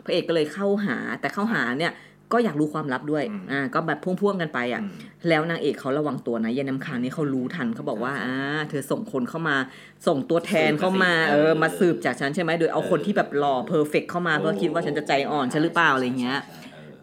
[0.05, 1.95] พระเอกก็เลยเข้าหาแต่เข้าหาเนี่ย
[2.33, 4.91] ก็อยากรู้ความลับด้วยอืมอ่า ก็แบบพ่วงๆกันไปอะอืม
[5.29, 8.37] แล้วนางเอกเขาระวังตัวนะยายน้ำค้างนี่เขารู้ทันเขาบอกว่า อ่า
[8.71, 9.57] เธอส่งคนเข้ามา
[10.07, 16.39] ส่งตัวแทนเข้ามาสืบมาสิเออเออ มาสืบจากฉันใช่ไหม โดยเอาคนที่แบบหล่อเพอร์เฟกเข้ามาเพื่อคิดว่าฉันจะใจอ่อนฉันหรือเปล่าอะไรเงี้ย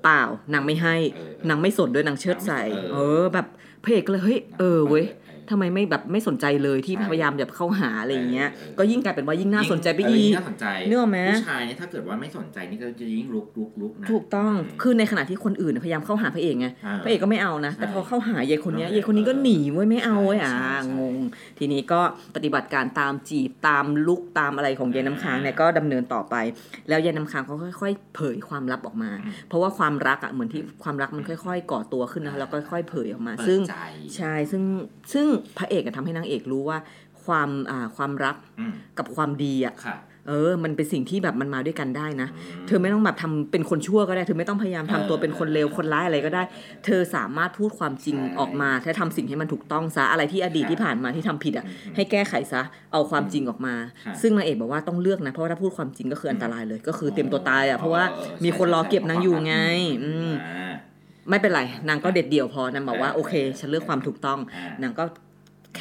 [0.03, 3.47] เปล่า นางไม่ให้เออนางไม่สนด้วยนางเชิดใส่ เออเออแบบ
[3.85, 5.05] พระเอกก็เลยเฮ้ยเออเว้ย
[5.49, 21.15] ทำไมไม่แบบไม่สนใจเลยที่ใช่พยายามแบบเข้าหาอะไรอย่างเงี้ยเออเออก็ยิ่งกลายเป็นว่ายิ่งน่าสนใจไปเอีกน่าสนใจนึกออกไหมผู้ชายเนี่ยถ้าเกิดว่าไม่สนใจนี่ก็จะยิ่งลุกลุกลุกนะถูกต้องคือในขณะที่คนอื่นพยายามเข้าหาพระเอกไงาพระเอกก็ไม่เอานะ แต่ใช่พอเข้าหายายคนเนี้ยใช่ยายคนนี้ก็หนีเว้ยไม่เอาเว้ยอ่าใช่ใช่งง
[21.59, 22.01] ทีนี้ก็
[22.35, 26.35] ปฏิบัติการตามจีบตามลุกตามอะไรของยายน้ำค้างเนี่ยก็ดำเนินต่อไป
[26.89, 33.79] แล้วยายน้ำค้างเขาค่อย ๆ เผยความลับออกมาอืมเพราะว่าความรักอะเหมือนที่ความรักมันค่อย ๆ ก่อตัวขึ้นนะแล้วก็ค่อยๆเผยออกมาเปิดซึ่งใจ
[34.15, 34.63] ใช่ซึ่ง
[35.13, 35.27] ซึ่ง
[35.57, 36.77] พระเอกอะทำให้นางเอกรู้ว่า
[37.25, 39.95] ความอ่าความรักอืมกับความดีอะค่ะ
[40.27, 42.27] เออ มันเป็นสิ่งที่แบบมันมาด้วยกันได้นะ
[42.63, 46.43] มเธอไม่ต้องแบบทำเป็นคนชั่วก็ได้ เธอไม่ต้องพยายามทำตัวเออเป็นคนเลว คนร้ายอะไรก็ได้
[46.85, 60.64] เธอสามารถพูดความจริงใช่ออกมาถ้าทำสิ่งให้มันถูกต้องซะ อะไรที่อดีตค่ะที่ผ่านมาที่ทำผิดอะอืมให้แก้ไขซะ เอาความจริงออกมาค่ะซึ่งนางเอกบอกว่าต้องเลือกนะ เพราะว่าถ้าพูดความจริงก็คืออันตรายเลย ก็คือเตรียมตัวตายอะ เพราะว่าออมีคนรอเก็บนางอยู่ไงใช่อืมอ่า
[61.29, 65.05] ไม่เป็นไร นางก็เด็ดเดี่ยวพอนางบอกว่าเออโอเค ฉันเลือกความถูกต้องอ่านางก็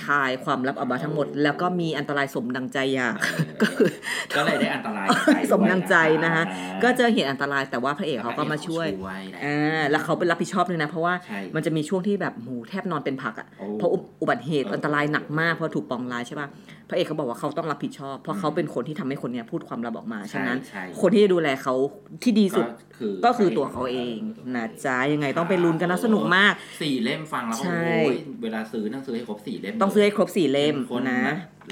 [0.02, 3.16] คลายความลับออกมาทั้งหมด แล้วก็มีอันตรายสมดังใจอยาก
[3.62, 3.88] ก็คือ
[4.36, 8.86] ก็เลยได้อันตรายไปสมดังใจนะคะอ่าก็เจอเหตุอันตรายแต่ว่าพระเอกเขาก็มาช่วย
[9.30, 16.48] แหละอ่าแล้วเขาเป็นรับผิดชอบเลยนะ เพราะว่าใช่มันจะมีช่วงที่แบบหมูแทบนอนเป็นผักอะโอ้เพราะอุอุบัติเหตุเอออัอันตรายหนักมากเพราะถูกปองร้ายใช่ป่ะ
[16.88, 21.74] พระเอกเขาบอกว่าเขาต้องรับผิดชอบ เพราะเขาเป็นคนที่ทำให้คนเนี้ยพูดความลับออกมาฉะนั้นใช่คนที่จะดูแลเขา
[22.22, 24.18] ที่ดีสุดก็คือก็คือตัวเขาเอง
[24.56, 26.52] นะจ๊ะยังไงต้องไปลุ้นกันนะสนุกมาก
[26.82, 31.22] สี่เล่มฟังแล้วก็ใช่โอ้ยเวลาซื้อต้องซื้อให้ครบสี่เล่ม ต้องซื้อให้ครบสี่เล่มข้นนะ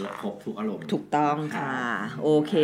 [0.02, 1.76] แบบครบทุกอารมณ์ถูกต้องค่ะ
[2.22, 2.54] โอเค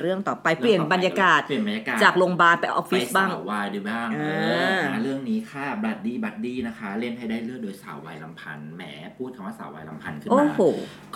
[0.00, 8.82] เรื่องต่อไปเปลี่ยนบรรยากาศเปลี่ยนบรรยากาศจากโรงพยาบาลไปออฟไปฟิศบ้างสาววายดูบ้างอ่าเออหาเรื่องนี้ค่ะ buddy buddy นะคะ เล่นให้ได้เลือดโดยสาววายลำพันธ์แหม
[9.16, 10.62] พูดคำว่าสาววายลำพันธ์ขึ้นโอ้มาโห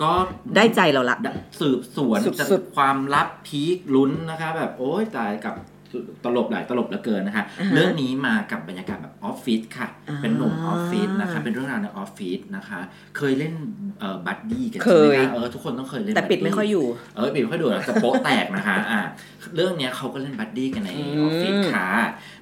[0.01, 0.13] ก็
[0.55, 1.17] ได้ใจเราละ
[1.61, 5.55] สืบสวนสุดๆจะความลับพีคลุ้นนะคะ แบบโอ้ยตายกับ
[6.23, 12.79] ตลบหลายตลบเหลือเกินนะคะอ่าฮะเรื่องนี้มากับบรรยากาศแบบออฟฟิศค่ะอ่าเป็นหนุ่มออฟฟิศนะคะ เป็นเรื่องราวในออฟฟิศนะคะ
[13.17, 13.53] เคยเล่น
[13.99, 19.01] เอ่อบัดดี้กันเคใช่ไหมยคะเออทุกคนต้องเคยเล่นแต่ปิด buddy ไม่ค่อยอยู่ เออปิดไม่ค่อยดูแล้วจะโป๊ะแตกนะคะอ่า
[19.55, 21.87] เรื่องเนี้ยเขาก็เล่นบัดดี้กันในอือมอฟฟิศค่ะ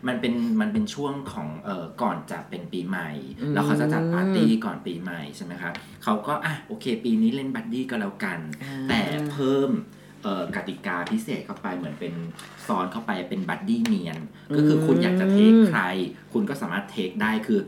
[0.08, 3.10] มันเป็นมันเป็นช่วงของเอ่อก่อนจะเป็นปีใหม่
[3.42, 5.72] อืมแล้วเขาจะจัดปาร์ตี้ก่อนปีใหม่ใช่ไหมคะ
[6.04, 9.00] เขาก็อะโอเค ปีนี้เล่น buddy ก็แล้วกันอ่าแต่
[9.32, 10.05] เพิ่มเอ่อ
[10.56, 12.14] กติกาพิเศษเข้าไปเหมือนเป็น
[12.68, 14.18] ซ้อนเข้าไปเป็น buddy เนียน
[14.56, 15.82] ก็คือคุณอยากจะ take ใคร
[16.34, 17.62] คุณก็สามารถ take ได้คือ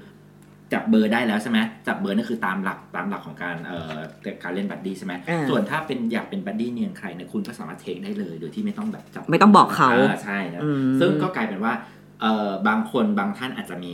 [0.73, 3.97] จับเบอร์ได้แล้วใช่ไหมจับเบอร์นั่นคือตามหลักตามหลักของการเอ่อ
[4.43, 9.89] การเล่น buddy ใช่ไหมอ่าส่วนถ้าเป็นอยากเป็น buddy เนียนใครเนี่ยคุณก็สามารถ take ได้เลย โดยที่ไม่ต้องแบบจับไม่ต้องบอกเขา
[10.23, 11.73] ใช่นะอืมซึ่งก็กลายเป็นว่า
[12.21, 13.93] เอ่อบางคนบางท่านอาจจะมี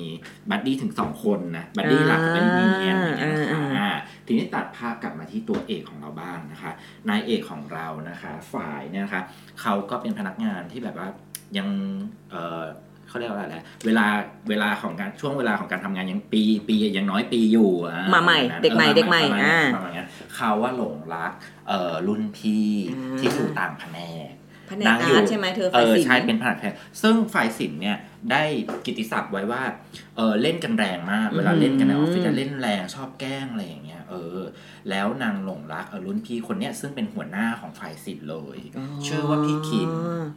[0.50, 3.90] buddy ถึงสองคนนะ buddy หลักกับ buddy เนียนอย่างเงี้ยนะคะอ่าอ่า
[4.26, 6.72] ทีนี้ตัดภาพกลับมาที่ตัวเอกของเราบ้างนะคะ
[7.10, 9.22] นายเอกของเรานะคะ ฝ่ายเนี่ยนะคะ
[9.62, 11.08] เขาก็เป็นพนักงานที่แบบว่า
[11.58, 11.68] ยัง
[12.32, 12.64] เออ
[13.08, 14.06] เขาเรียกว่าอะไรนะเวลา
[14.50, 21.32] เวลาของการช่วงเวลาของการทำงานยังปีปียังน้อยปีอยู่อ่ามาใหม่ประมาณนั้นเด็กใหม่อ๋อเด็กใหม่ประาณอ่านั้นประมาณนั้นเขาว่าหลงรัก
[21.68, 24.32] เอ่อรุ่นพี่อ่าที่อยู่ต่างแผนก
[24.68, 27.98] แผนกนางอยู่ art ใช่ไหมเธอเอฝ่ายศิลป์ใช่เป็นแผนกแพทย์ซึ่งฝ่ายศิลป์เนี่ย
[28.32, 28.44] ได้
[28.86, 29.64] กิตติศัพท์ไว้ว่า
[30.16, 34.40] เออเล่นกันแรงมาก เวลาเล่นกันในออฟฟิศจะเล่นแรงชอบแกล้งอะไรอย่างเงี้ยเออ
[34.90, 38.60] แล้วนางหลงรักเออรุ่นพี่คนเนี้ยซึ่งเป็นหัวหน้าของฝ่ายศิลป์เลย
[39.08, 39.92] ชื่อว่าพี่คิม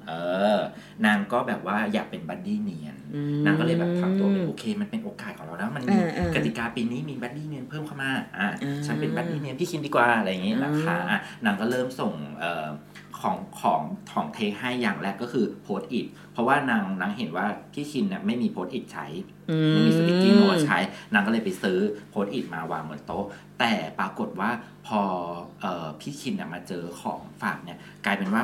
[0.08, 0.12] เอ
[0.56, 0.60] อ
[1.06, 8.48] นางก็แบบว่าอยากเป็น buddy เนียนอืมนางก็เลยแบบทำตัวเป็นโอเค มันเป็นโอกาสของเราแล้วมันมีอ่าอ่ากติกาปีนี้มี buddy เนียนเพิ่มเข้ามาอะอ่า
[8.86, 12.66] ฉันเป็น buddy เนียนพี่คิมดีกว่าอะไรอย่างงี้นะคะอ่าอะนางก็เริ่มส่งเอ่อ
[13.20, 19.06] ของของของ take ให้อย่างแรกก็คือ Post-it เพราะว่านางนางเห็นว่าพี่คิมเนี่ยไม่มี Post-it ใช้
[19.72, 20.78] ไม่มี sticky note ใช้
[21.12, 21.78] นางก็เลยไปซื้อ
[22.10, 23.26] Post-it มาวางบนโต๊ะ
[23.58, 24.50] แต่ปรากฏว่า
[24.86, 25.00] พอ
[25.60, 28.42] เอ่อพี่คิมน่ะมาเจอของฝากเนี่ยกลายเป็นว่า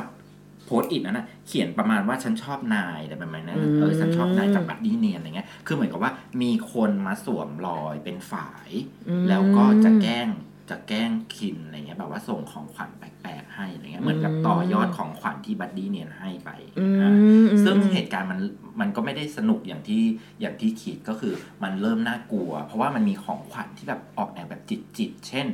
[0.67, 8.69] Post-it นั้นน่ะเขียนประมาณว่าฉันชอบนายอะไรประมาณนั้นอืมเออฉันชอบนายจาก buddy เนียนอะไรเงี้ยคือเหมือนกับว่ามีคนมาสวมรอยเป็นฝ่าย
[9.09, 10.29] อืมแล้วก็จะแกล้ง
[10.69, 16.49] จะแกล้งคินอะไรเงี้ยแบบว่าส่งของขวัญแปลกๆให้อะไรเงี้ยเหมือนกับต่อยอดของขวัญที่บัดดี้เนียนให้ไป
[16.79, 17.11] อืมอะ
[17.51, 18.39] อืมซึ่งเหตุการณ์มัน
[18.79, 20.03] มันก็ไม่ได้สนุกอย่างที่
[20.41, 25.47] อย่างที่คิดก็คือมันเริ่มน่ากลัว เพราะว่ามันมีของขวัญที่แบบออกแนวแบบจิตจิตๆเช่น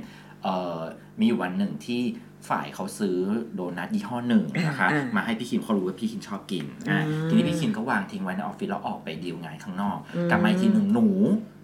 [0.44, 0.80] เอ่อ
[1.20, 2.02] มีอยู่วันหนึ่งที่
[2.50, 3.18] ฝ่ายเขาซื้อ
[3.56, 11.08] โดนัทยี่ห้อหนึ่งนะคะอ่ามาให้พี่คิมเขารู้ว่าพี่คิมชอบกินอะอืมทีนี้พี่คิมก็วางทิ้งไว้ในออฟฟิศแล้วออกไปดีลงานข้างนอกอืมกลับมาอีกทีหนึ่งหนู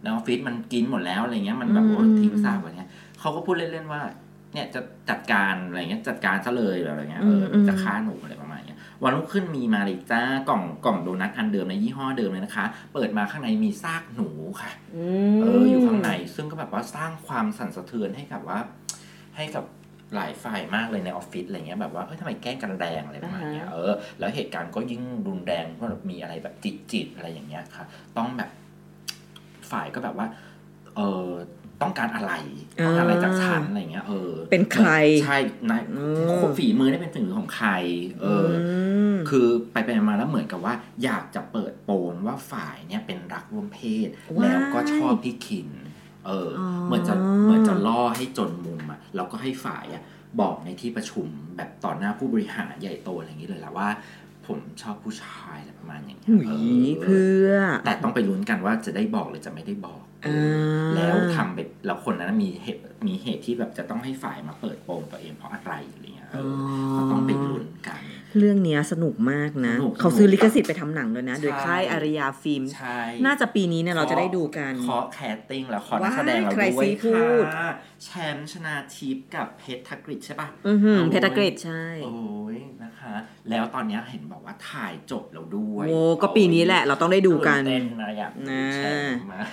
[0.02, 2.90] ในออฟฟิศมันกินหมดแล้วอะไรเงี้ยมันแบบโอ้อืมทิ้งซากไว้เนี่ย
[3.26, 4.02] เขาก็พูดเล่นๆว่า
[4.54, 14.30] เนี่ยจะจัดการอะไรเงี้ยจัดการซะเลยอะไรเงี้ยเอออมจะฆ่าหนูอะไรประมาณเนี้ยวันรุ่งขึ้นมีมาเลยจ้ากล่องกล่องโดนัทอันเดิมในยี่ห้อเดิมเลยนะคะ เปิดมาข้างในมีซากหนู
[14.62, 14.72] ค่ะ
[15.36, 18.60] มเอออยู่ข้างในซึ่งก็แบบว่าสร้างความสั่นสะเทือนให้กับว่า
[19.36, 19.66] ให้กับ
[20.16, 27.86] หลายฝ่ายมากเลยในออฟฟิศอะไรเงี้ยแบบว่าเฮ้ยทำไมแกล้งกันแรงอะไรประมาณเนี้ยอ่าฮะเออแล้วเหตุการณ์ก็ยิ่งรุนแรงเพราะแบบมีอะไรแบบจิตจิตๆอะไรอย่างเงี้ยค่ะ
[28.18, 28.50] ต้องแบบ
[29.72, 30.28] ฝ่ายก็แบบว่า
[30.96, 31.30] เออ
[31.82, 32.34] ต้องการอะไร
[32.86, 34.90] ต้องการอะไรจากฉันอะไรเงี้ยเออ เป็นใคร
[35.24, 35.38] ใช่
[35.70, 36.04] นายอื
[36.40, 37.70] มฝีมือนี่เป็นฝีมือของใคร
[38.22, 38.72] เอออ
[39.16, 45.70] มคือไปไปมาแล้วเหมือนกับว่า อยากจะเปิดโปงว่าฝ่ายเนี่ยเป็นรักร่วมเพศว้ายแล้วก็ชอบพี่คิน
[46.26, 50.04] เออออ เหมือนจะเหมือนจะล่อให้จนมุมอะแล้วก็ให้ฝ่ายอะ
[50.42, 53.90] บอกในที่ประชุมแบบต่อหน้าผู้บริหารใหญ่โตอะไรอย่างนี้เลยแหละว่า
[54.48, 56.54] ผมชอบผู้ชายอะไรประมาณอย่างเงี้ยหุยเอ
[56.92, 57.50] อเพื่อ
[57.86, 60.05] แต่ต้องไปลุ้นกันว่าจะได้บอกหรือจะไม่ได้บอกเออออ่า
[60.96, 65.74] แล้วทำไปแล้วคนนั้นมีเหตุมีเหตุที่แบบจะต้องให้ฝ่ายมาเปิดโปงตัวเองเพราะอะไร
[66.38, 66.54] เงี้ย
[66.94, 68.02] เอออก็ต้องไปลุ้นกัน
[68.40, 82.16] เรื่องเนี้ยสนุกมากนะ สนุกเขาซื้อลิขสิทธิ์ไปทำหนังเลยนะใช่โดยค่ายอารยาฟิล์ม ใช่น่าจะปีนี้เนี่ยเราจะได้ดูกัน ขอ casting แล้วขอนักแสดงเราว้ายใครด้วยสิพูค่ะดแชมป์ชนาทิพย์กับเพชรธกฤษใช่ปะอือหือโอ้ยเพชรเกรดใช่ โอ้
[82.56, 83.14] ยนะคะ
[83.50, 89.50] แล้วตอนเนี้ยเห็นบอกว่าถ่ายจบแล้วด้วยโอ้ก็ปีนี้แหละ เราต้องได้ดูกัน ตื่เต้นนะอยากดูนะแชมป์มาก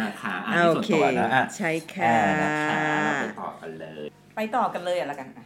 [0.00, 5.45] นะคะอันโอนี้ส่วนเค ตัวนะอะใช่อ่าค่ะนะคะเราไปต่อกันเลย ไปต่อกันเลยอะละกันอะเ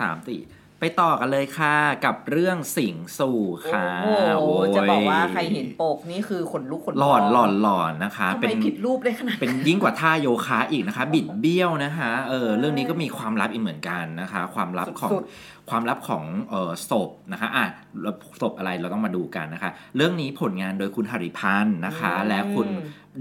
[0.00, 0.40] สามสี่
[0.84, 3.40] ไปต่อกันเลยค่ะกับเรื่องสิงสู่
[3.72, 15.22] ค่ะโอ้โหโยจะบอกว่าใครเห็นปกนี่คือขนลุกขนพงหลอนหลอนหลอนนะคะทำเป็ไมนผิดรูปได้ขนาดเป็นยิ่งกว่าท่าโยคะอีกนะคะ บิดเบี้ยวนะคะเออเรื่องนี้ก็มีความลับอีกเหมือนกันนะคะ ความลับของสุด
[15.70, 17.66] ความลับของเออศพนะคะอะ
[18.02, 22.68] แล้วศพอะไรเราต้องมาดูกันนะคะ เรื่องนี้ผลงานโดยคุณหริพันธ์นะคะอืมและคุณ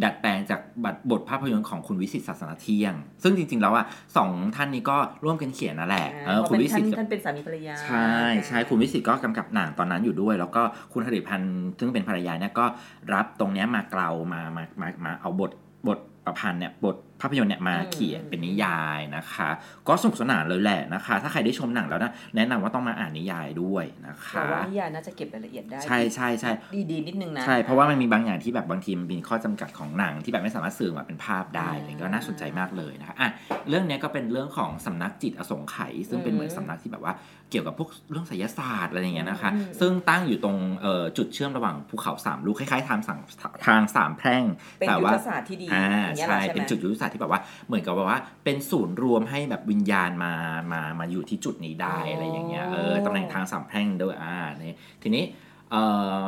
[0.03, 3.85] ดัดแปลงจากบัตรบทภาพยนตร์ของคุณวิสิตศาสนาเที่ยง ซึ่งจริง ๆ แล้วอะ
[4.17, 8.11] สองท่านนี้ก็ร่วมกันเขียนนั่นแหละเออเพราะคุณเป็นวิสิท่าตนท่านเป็นสามีภรรยา ใช่
[8.47, 10.61] ใช่คุณวิสิตก็กำกับหนังตอนนั้นอยู่ด้วย แล้วก็
[10.93, 12.65] คุณหริพันธ์ซึ่งเป็นภรรยาเนี่ยก็
[13.13, 15.51] รับตรงเนี้ยมาเกลามามามามาเอาบท
[15.87, 19.49] บท ประพันธ์เนี่ยบทภาพยนตร์เนี่ยมาอืมเขียนเป็นนิยายนะคะ
[19.87, 33.29] ก็สนุกสนานเลยแหละนะคะ ถ้าใครได้ชมหนังแล้วนะแนะนำว่าต้องมาอ่านนิยายด้วยนะแต่คะว่านิยายน่าจะเก็บรายละเอียดได้ ใช่ใช่ใช่ดีดีๆนิดนึงนะใช่เพราะว่ามันมีบางอย่างที่แบบบางทีมันมีข้อจำกัดของหนังที่แบบไม่สามารถสื่อมาเป็นภาพได้อ่าอะไรก็น่าสนใจมากเลยนะคะอะ
[33.69, 37.13] เรื่องเนี้ยก็เป็นเรื่องของสำนักจิตอสงไขยซึ่งเป็นเหมือนสำนักที่แบบว่า
[37.51, 43.19] เกี่ยวกับพวกเรื่องไสยศาสตร์อะไรอย่างเงี้ยนะคะอืมซึ่งตั้งอยู่ตรงเอ่อจุดเชื่อมระหว่างภูเขาสามลูกคล้ายๆทางสาม
[43.67, 44.43] ทางสามแพร่ง
[44.79, 50.33] เป็นแต่ยุทว่าธศาสตร์ที่ดีอ่าอย่างเงี้ยเหรใช่อใช่ไหมเป็นจุดยุทธศาสตร์ที่แบบว่าเหมือนกับว่าเป็นศูนย์รวมให้แบบวิญญาณมา
[50.71, 55.23] มามาอยู่ที่จุดนี้ได้อ๋อออะไรอย่างเงี้ยเออตำแหน่งทางสามแพร่งด้วยอ่านี่ทีนี้
[55.71, 55.83] เอ่
[56.19, 56.21] อ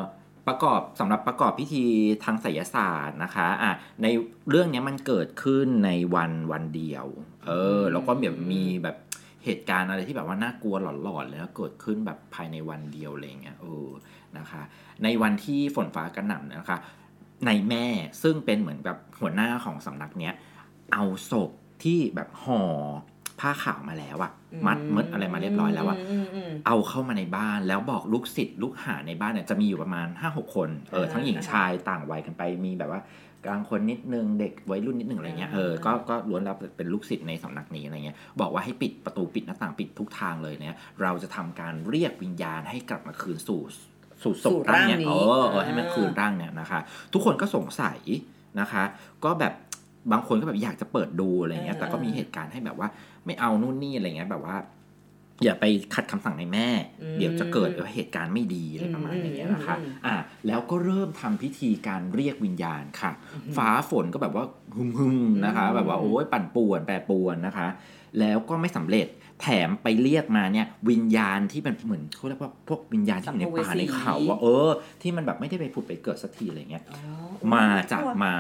[0.48, 1.84] ประกอบสำหรับประกอบพิธี
[2.24, 4.08] ทางไสยศาสตร์นะคะอะใน
[4.50, 7.06] เรื่องเนี้ยมันเกิดขึ้นในวันวันเดียว
[7.48, 8.98] เออแล้วก็แบบมีแบบ
[9.46, 13.90] เหตุการณ์อะไรที่แบบว่าน่ากลัวหลอนๆเลยนะเกิดขึ้นแบบภายในวันเดียวอะไรอย่างเงี้ยเออ
[14.38, 14.62] นะคะ
[15.04, 16.80] ในวันที่ฝนฟ้ากระหน่ำนะคะ
[17.48, 17.86] ในแม่
[18.24, 20.34] ซึ่งเป็นเหมือนแบบหัวหน้าของสำนักเนี้ย
[20.94, 21.52] เอาศพ
[21.84, 22.62] ที่แบบห่อ
[23.40, 24.32] ผ้าขาวมาแล้วอะ
[24.68, 33.02] มัดมัดอะไรมาเรียบร้อยแล้วอะมมอืมเอาเข้ามาในบ้านแล้วบอกลูกศิษย์ลูกหาในบ้านเนี่ยจะมีอยู่ประมาณ5้าหกคนเอออ่าฮะทั้งหญิงชายต่างวัยกันไปมีแบบว่า
[33.46, 43.62] กลางคนนิดนึงเด็กวัยรุ่นนิดนึงอะไรเงี้ยเออก็ก็ล้วนแล้วเป็นลูกศิษย์ในสำนักนี้อะไรเงี้ยบอกว่าให้ปิดประตูปิดหน้าต่างปิดทุกทางเลยเนี่ยเราจะทำการเรียกวิญญาณให้กลับมาคืนสู่
[44.24, 46.80] สู่ศพร่างเนี่ยเออเออให้มันคืนร่างเนี่ยนะคะ
[47.14, 48.00] ทุกคนก็สงสัย
[48.60, 48.84] นะคะ
[49.26, 49.54] ก็แบบ
[50.12, 52.88] บางคนก็แบบอยากจะเปิดดูอะไรเงี้ยแต่ก็มีเหตุการณ์ให้แบบว่า
[53.26, 54.56] ไม่เอานู่นนี่อะไรเงี้ยแบบว่า
[55.44, 55.66] อย่าไป
[55.96, 56.68] ขัดคำสั่งในแม่
[57.18, 60.16] เดี๋ยวจะเกิดเหตุการณ์ไม่ดีอะไรประมาณอย่างเงี้ยนะคะอะ
[60.48, 63.12] แล้วก็เริ่มทำพิธีการเรียกวิญญาณค่ะ
[63.58, 67.68] ฟ้าฝนก็แบบว่าฮึมฮึมๆนะคะ แบบว่าโอ้ยปั่นป่วนแปรปรวนนะคะ
[68.20, 69.08] แล้วก็ไม่สำเร็จ
[69.42, 74.70] แถมไปเรียกมาเนี่ยวิญญาณที่เป็นเหมือนเขาเรียกว่าพวกวิญญาณที่อยู่ในป่าในเขาว่าเออ
[75.02, 78.36] ที่มันแบบไม่ได้ไปผุดไปเกิดสักทีอะไรเงี้ยอ๋อมาจากมา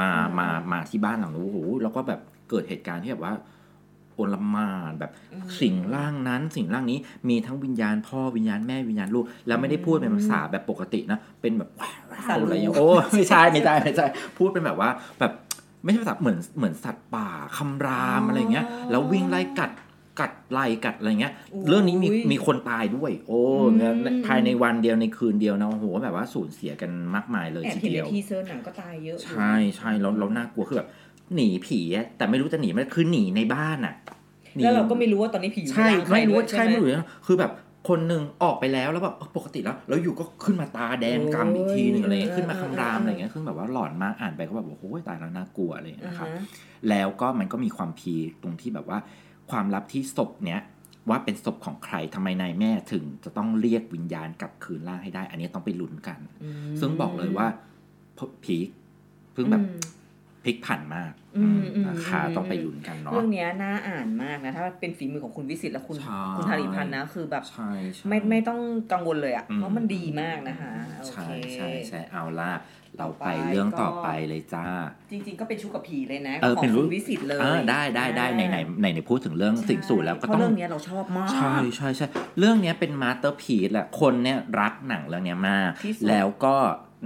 [0.00, 2.20] มาอ่ามมามาที่บ้านหลังนู้นโอ้โหแล้วก็แบบ
[2.50, 3.34] เกิดเหตุการณ์ที่แบบว่า
[4.16, 5.12] โอลหมานแบบ
[5.60, 6.98] สิ่งร่างนั้น สิ่งร่างนี้
[7.28, 11.90] มีทั้งวิญญาณพ่อวิญญาณแม่วิญญาณลูก แล้วไม่ได้พูดเป็นภาษาแบบปกตินะ เป็นแบบว้า
[12.34, 15.32] วอะไรอย่างเงี้ยโอ้ไม่ใช่ไม่ใช่ไม่ใช่พูดเป็นแบบว่าแบบ
[15.84, 19.70] ไม่ใช่ภาษาเหมือนเหมือนสัตว์ป่าคำรามอะไรเงี้ยแล้ววิ่งไล่กัด
[20.20, 21.32] กัดไล่กัดอะไรเงี้ย
[21.68, 23.40] เรื่องนี้มีมีคนตายด้วย โอ้
[23.76, 23.92] เนี่ย
[24.26, 30.88] ภายในวันเดียวในคืนเดียวนะโอ้โหแบบว่าสูญเสียกันมากมายเลยแอบทีเห็นเดีในยวทีเซอร์หนังก็ตายเยอะอยู่ใช่ใช่แล้วแล้วน่ากลัวคือแบบ
[31.34, 34.05] หนีผีอะแต่ไม่รู้จะหนีมันคือหนีในบ้านอะหนี
[34.62, 37.52] แล้วเราก็ไม่รู้ว่าตอนนี้ผีอยู่ใช่ในร่างใครไม่รู้ด้วยว่าใช่ไหมไม่รู้นะคือแบบ
[37.88, 46.42] คนหนึ่งออกไปแล้วแล้วแบบเออปกติแล้วแล้วอยู่ก็ขึ้นมาตาแดงกำอีกทีหนึ่งอะไรเงี้ยโอ้ยขึ้นมาคำรามเออเอออะไรเงี้ยคือแบบว่าหลอนมากอ่านไปก็แบบโอ้โหตายแล้วน่ากลัวอะไรอย่างอ่าเงี้ยครับฮะ
[46.88, 48.98] แล้วก็มันก็มีความพีคตรงที่แบบว่า
[49.50, 50.60] ความลับที่ศพเนี้ย
[51.10, 57.46] ว่าเป็นศพของใครทำไมนายแม่ถึงจะต้องเรียกวิญญาณกลับคืนร่างให้ได้ อันนี้ต้องไปลุ้นกันอืมซึ่งบอกเลยว่า
[58.44, 58.68] พีค
[59.32, 59.80] เพิ่งแบบอืม
[60.46, 68.60] พลิกผันมากอืมอืมนะคะอืมต้องไปลุ้นกันเนาะเรื่องเนี้ยน่าอ่านมากนะ ถ้าเป็นฝีมือของคุณวิสิตและคุณใช่คุณธาริพันธ์นะ คือแบบใช่ใช่ไม่ไม่ต้อง
[68.92, 72.52] กังวลเลยอะอืมเพราะมันดีมากนะคะโอใช่เคใช่ใช่เอาล่ะ
[72.98, 74.64] เราไปต่อไปเรื่องต่อก็ไปเลยจ้า
[75.10, 82.06] จริงๆก็เป็นชูกับผีเลยนะเออของเป็นรูคุปณวิสิตเลยเออได้ได้ได้ไหนไหนไหนไหนพูดถึงเรื่องสิ่งสูตรแล้วก็เพต้อราะงเรื่องเนี้ยเราชอบมากใช่ใช่ใช่
[82.38, 86.54] เรื่องเนี้ยเป็นมาสเตอร์พีซแหละคนเนี่ยรักหนังเรื่องเนี้ยมากที่สุดแล้วก็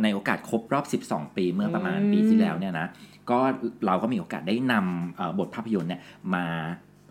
[0.02, 2.86] ในโอกาสครบรอบ 12 ปีเมื่อประมาณอืมปีที่แล้วเนี่ยนะ
[3.30, 3.38] ก็
[3.86, 6.00] เราก็มีโอกาสได้นำเอ่อบทภาพยนตร์เนี่ย
[6.34, 6.46] มา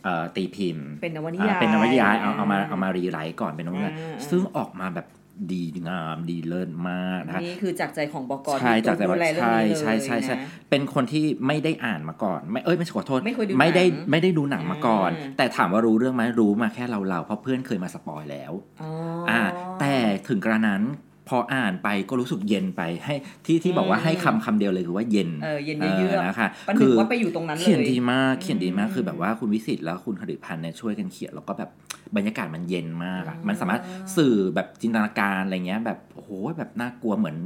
[0.03, 5.07] เอ่อตีพิมพ์ เป็นนวนิอ่ายายเป็นนวนิยายเอาเอามาเอามา rewrite ก่อนเป็นนวนิยายอ่าซึ่งออกมาแบบ
[5.51, 18.51] ดีงามดีเลิศมากนะคะนี่คือจากใจของบกใช่ที่จากใจดูแลเรื่องนี้เลยใช่ใช่ใช่นะเป็นคนที่ไม่ได้อ่านมาก่อน ไม่เอ้ยไม่ใช่ขอโทษไม่เคยดูไม่ได้หนังไม่ได้ดูหนังมาก่อนอ่าแต่ถามว่ารู้เรื่องไหมรู้มาแค่เราเราๆเพราะเพื่อนเคยมา spoil แล้ว
[18.81, 18.89] อ๋อ
[19.29, 19.41] ออ่า
[19.79, 19.93] แต่
[20.27, 20.81] ถึงกระนั้น
[21.29, 23.15] พออ่านไปก็รู้สึกเย็นไปให้
[23.45, 31.69] ที่ที่บอกว่าอืมให้คำคำเดียวเลยคือว่าเย็นเออเย็นเยือกนะคะประหนึ่งว่าไปอยู่ตรงนั้นเลยเขียนดีมากเขียนดีมากอืมคือแบบว่าคุณวิสิตแล้วคุณหฤพันธ์เนี่ยช่วยกันเขียนแล้วก็แบบ
[32.15, 33.81] บรรยากาศมันเย็นมากอะอ๋อมันสามารถ
[34.17, 37.37] สื่อแบบจินตนาการอะไรเงี้ย แบบโอ้โหแบบน่ากลัวเหมือน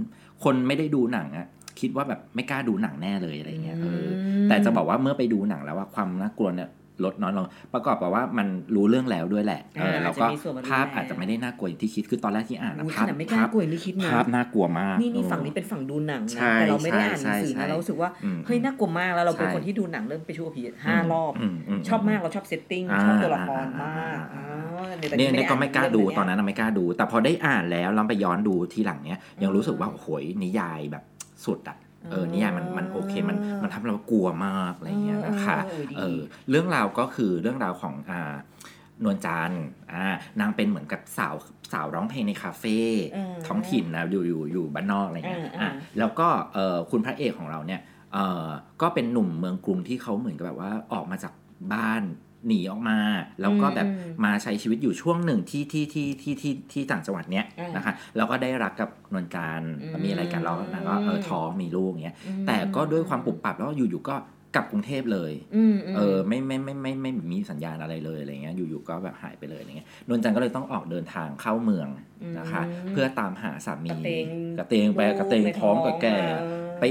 [0.44, 1.48] คนไม่ได้ดูหนังอะ
[1.80, 6.70] คิดว่าแบบไม่กล้าดูหนังแน่เลยอะไรเงี้ยเอออมแต่จะบอกว่าเมื่อไปดูหนังแล้วว่าความน่ากลัวเนี่ย
[7.04, 30.08] ลดน้อยลงประกอบกับว่ามันรู้เรื่องแล้วด้วยแหละเอออ่าแล้วก็อาจจะมีส่วนมาดูภาพแลอาจจะไม่ได้น่ากลัวอย่างที่คิดคือตอนแรกที่อ่านนะอุ๊ยภาพขนาดไม่กล้าภาพกลัวไม่คิดนะภาพน่ากลัวมากนี่นี่เออฝั่งนี้เป็นฝั่งดูหนังใช่นะแต่เราไม่ได้อ่านหใช่นังสือใช่นะเรารู้สึกว่าอืมเฮ้ยน่ากลัวมากแล้วเราเป็นใช่คนที่ดูหนังเริ่มไปชั่วผีห้ารอบมมชอบมากเราชอบเซตติ้งอ่าชอบตัวละครมากอ่าอ๋อดี๋ยวแต่เนี่ยเนี่ยก็ไม่กล้าดูเรื่งตอนนั้นนะไม่กล้าดู แต่พอได้อ่านแล้วแล้วไปย้อนดูทีหลังเนี้ยยังรู้สึกว่าโอ้โห
[30.44, 31.04] นิยายแบบ
[31.46, 31.78] สุดอะ
[32.10, 38.34] เออนิยายมันมันโอเคมันมันทำให้เรากลัวมากอะไรอย่างเงี้ยนะคะเออดีเออเรื่องราวก็คือเรื่องราวของอ่า
[39.04, 41.36] นวลจันทร์อ่านางเป็นเหมือนกับสาว
[41.74, 42.80] สาวร้องเพลงในคาเฟ่
[43.12, 47.82] เออท้องถิ่นนะอยู่อยู่อยู่บ้านนอกอะไรเงี้ยอ่าอะอ่าแล้วก็เออคุณพระเอกของเราเนี่ย
[48.14, 48.48] เออ
[48.82, 51.34] ก็เป็นหนุ่มเมืองกรุงที่เขาเหมือนกับแบบว่าออกมาจาก
[51.74, 52.04] บ้าน
[52.48, 53.00] หนีออกมา
[53.42, 64.16] แล้วก็แบบอืมมาใช้ชีวิตอยู่ช่วงหนึ่งที่ที่ที่ที่ที่ที่ต่างจังหวัดเนี้ยอ่านนะคะแล้วก็ได้รักกับนวลจันทร์อืมมีอะไรกันแล้วนางก็เออท้องมีลูกเงี้ยอืมแต่ก็ด้วยความปรับปรับแล้วอยู่ๆก็
[64.56, 71.88] กลับกรุงเทพเลยอืมมเออไม่ไม่ไม่ไม่ไม่ไม่มีสัญญาณอะไรเลยอะไรเงี้ยอยู่ๆก็แบบหายไปเลยอะไรเงี้ยนวลจันทร์ก็เลยต้องออกเดินทางเข้าเมือง
[72.40, 74.24] นะคะอืมเพื่อตามหาสามีกระเตง
[74.58, 76.84] กระเตงไปกระเตงในท้องกับแก่เออไป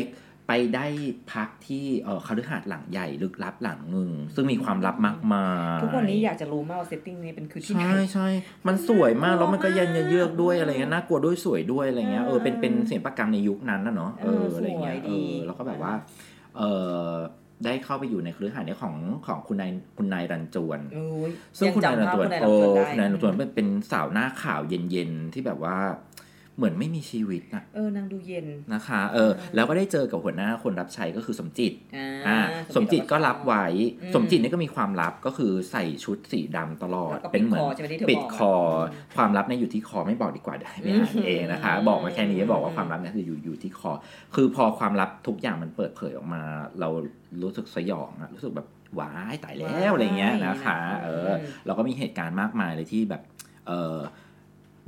[0.49, 0.87] ไปได้
[1.33, 8.29] พักที่เออคฤหาสน์หลังใหญ่ลึกลับหลังหนึ่งซึ่งมีความลับมากมายทุกวันนี้อยากจะรู้มากว่า setting นี้เป็นคือที่ไหนใช่ใช่
[8.67, 15.93] มันสวยมากแล้วมันก็ยะเยือกด้วยอะไรเงี้ยน่ากลัวด้วยสวยด้วยอะไรเงี้ยเออเป็นเป็นศิลปกรรมในยุคนั้นนะเนาะเอออะไรเงี้ยสวยเอดีอแล้วก็แบบว่า
[16.57, 16.63] เอ
[17.07, 17.11] อ
[17.65, 25.77] ได้เข้าไปอยู่ในคฤหาสน์เนี่ยของของคุณนายคุณนายรันจวนโอ้ยซึ่งคุณนายยังรันจำภาพจวนคุณนายโอ้รันจวนได้คุณนายรันจวนเป็นเป็นสาวหน้าขาวเย็นๆที่แบบว่า
[26.57, 32.41] เหมือนไม่มีชีวิตนะเออนางดูเย็นนะคะ เออ แล้วก็ได้เจอกับหัวหน้าคนรับใช้ก็คือสมจิตอ่าอ่า
[32.77, 33.65] สมจิตก็รับไว้
[34.03, 38.55] อืมสมจิตนี่ก็มีความลับก็คือใส่ชุดสีดำตลอดแล้วก็เป็นเหมือนปิดคอใช่ไหมที่เธอปิดบอกอะคอ
[39.17, 43.93] ความลับเนี่ยอยู่ที่คอไม่บอกดีกว่าเดี๋ยวให้ไปอ่านเองนะคะอืมบอกมาแค่นี้บอกว่าความลับเนี่ยคืออยู่อยู่ที่คอ
[44.35, 46.43] คือพอความลับทุกอย่างมันเปิดเผยออกมา
[46.81, 46.89] เรา
[47.43, 48.69] รู้สึกสยองอะรู้สึกแบบ
[49.01, 51.31] ว้ายตายแล้วอะไรเงี้ยนะคะ เออ
[51.67, 53.23] เราก็มีเหตุการณ์มากมายเลยที่แบบ
[53.69, 53.99] เออ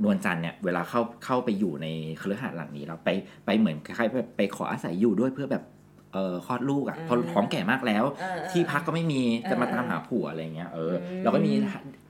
[0.03, 1.87] นวลจันทร์เนี่ยเวลาเข้าเข้าไปอยู่ใน
[2.21, 3.09] คฤหาสน์หลังนี้เราไป
[3.45, 5.63] ไปเหมือนคล้ายๆไปไปขออาศัยอยู่ด้วยเพื่อแบบ
[6.13, 11.53] เออคลอดลูกอะเพราะท้องแก่มากแล้วเออเออที่พักก็ไม่มีจะมาเออตามหาผัวอะไรเงี้ยเอออมเราก็มี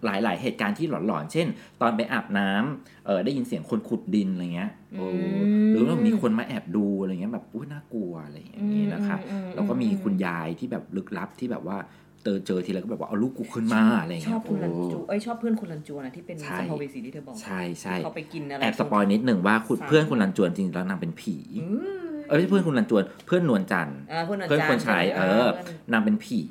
[0.05, 1.47] หลายๆเหตุการณ์ที่หลอนๆ เช่น
[1.81, 5.41] ตอนไปอาบน้ำเออได้ยินเสียงคนขุดดินอะไรเงี้ยเอออม
[5.71, 11.77] หรือว่ามีคนมาแอบดูอะไรเงี้ยแบบอุ้ยน่ากลัวอะไรอย่างนี้นะคะอืมอืมแล้วก็มีคุณยายที่แบบลึกลับที่แบบว่า
[12.25, 21.67] เจอเจอทีไรก็แบบว่าเอาลูกกูขึ้นมาอะไรชเงี้อยบคุณลันจูโอ้เอ้ยชอบเพื่อนคุณลันจูนะที่เป็นใช่สัมภเวสีที่เธอบอกใช่ใช่เขาไปกินอะไรแอบสปอยนิดหนึ่งว่าคุณสามเพื่อนคุณรันจวนจริงๆแล้วนางเป็นผีอื
[22.03, 26.41] มเออไม่ใช่เพื่อนคุณรันจวนเพื่อนนวลจันทร์อ่าเพื่อนเพื่อนคนใช้เออพื่นนางเป็นผี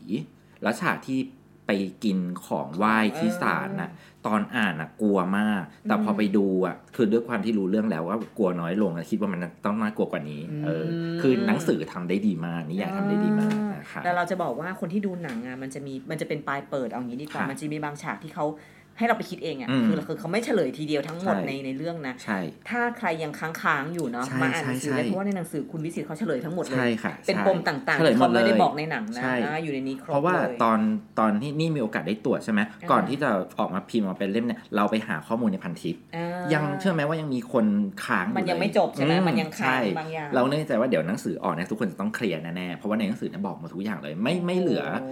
[0.63, 1.19] แล้วฉากที่
[1.67, 1.71] ไป
[2.05, 3.91] กินของไหว้ที่ศาลน่ะ
[4.27, 10.85] ตอนอ่านน่ะกลัวมาก แต่พอไปดูอะคือด้วยความที่รู้เรื่องแล้วว่ากลัวน้อยลงแล้วคิดว่ามันต้องน่ากลัวกว่านี้ เออ
[11.21, 18.47] คือหนังสือทำได้ดีมากนิยายทำได้ดีมากนะคะแต่เราจะบอกว่าคนที่ดูหนังอะมันจะมีมันจะเป็นปลายเปิดเอางี้ดีกว่าค่ะมันจะมีบางฉากที่เขา
[18.99, 22.39] ให้เราไปคิดเองอะอืมคือคือเขาไม่เฉลยทีเดียวทั้งหมดใช่ในในเรื่องนะใช่
[22.71, 30.79] ถ้าใครยังค้างๆอยู่เนาะใช่มาอ่านหนังสือใช่เลยเพราะว่าในหนังสือคุณวิสิตเขาเฉลยทั้งหมดเลใช่ยค่ะเป็นใช่ปมต่างๆฉลยที่หมเขาดไม่ได้ลยบอกในหนังนะใช่อ่าอยู่ในนี้ครบเพราะว่าเลยตอน
[31.19, 37.67] ตอนที่นี่มีโอกาสได้ตรวจใช่ไหมอ่าก่อนที่จะออกมาพิมพ์มาเป็นเล่มเนี่ยเราไปหาข้อมูลในพันทิปอ่ายังเชื่อไหมว่ายังมีคน
[38.05, 45.05] ค้างอมันยังเลไม่จบใช่ไหมอืมันยังค้างใช่บางอย่างเราเนื่องใจว่าเดี๋ยวหนังสือออกเนี่ยทุกคนจะต้องเคลียร์แน่ๆเพราะว่าในหนังสือเนี่ยบอกหมดทุกอย่างเลยไม่ไม่เหลือโ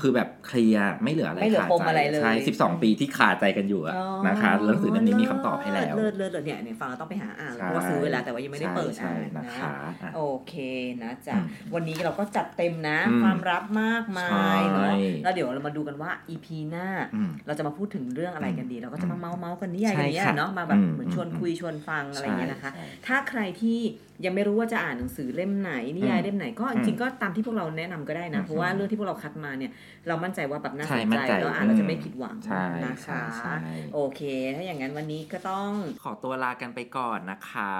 [0.00, 10.54] คือแบบเคลียร์ไม่เหลืออะไรไม่เหลือคาปมใจอะไรเลยใช่12ปีที่คาใจกันอยู่อะอ๋อนะคะหนังสือเล่มนี้มีคำตอบให้แล้วเลิศเลิศเลิศเนี่ยเนี่ยฟังแล้วต้องไปหาอ่านใช่เพราะว่าซื้อไว้แล้วแต่ว่ายังไม่ได้เปิดใช่อ่านใช่นะนะคะอะโอเค
[11.02, 23.78] นะจ๊ะอืมวันนี้เราก็จัดเต็มนะอืมความรับมากมายเนาะใช่แล้วเดี๋ยวเรามาดูกันว่า EP หน้าอืมเราจะมาพูดถึงเรื่องอะไรกันดี เราก็จะมาอืมเมาส์เมาส์กันนิยายใช่กันเนี้ยค่ะเนาะมาแบบอืมเหมือนชวนอืมคุยชวนฟังอะไรอย่างเงี้ยนะคะใช่ถ้าใครที่
[24.24, 29.72] ยังไม่รู้ว่าจะอ่านหนังสือเล่มไหนนิยายอืมเล่มไหนก็จริงๆก็ตามที่พวกเราแนะนำก็ได้นะอืมเพราะว่าเรื่องที่พวกเราคัดมาเนี่ย
[30.06, 33.56] เรามั่นใจว่าแบบน่าใช่สนมั่ใจนใจแล้วอ่านเราจะอืมไม่ผิดหวังใช่นะใช่คะใช่
[33.94, 34.20] โอเค
[34.54, 35.70] ถ้าอย่างนั้นวันนี้ก็ต้อง
[36.02, 37.74] ขอตัวลากันไปก่อนนะคะ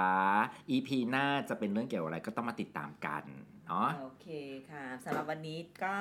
[0.71, 3.23] EP หน้าจะเป็นเรื่องเกี่ยวกับอะไรก็ต้องมาติดตามกัน
[3.67, 4.27] เนาะโอเค
[4.69, 5.97] ค่ะสำหรับวันนี้ก็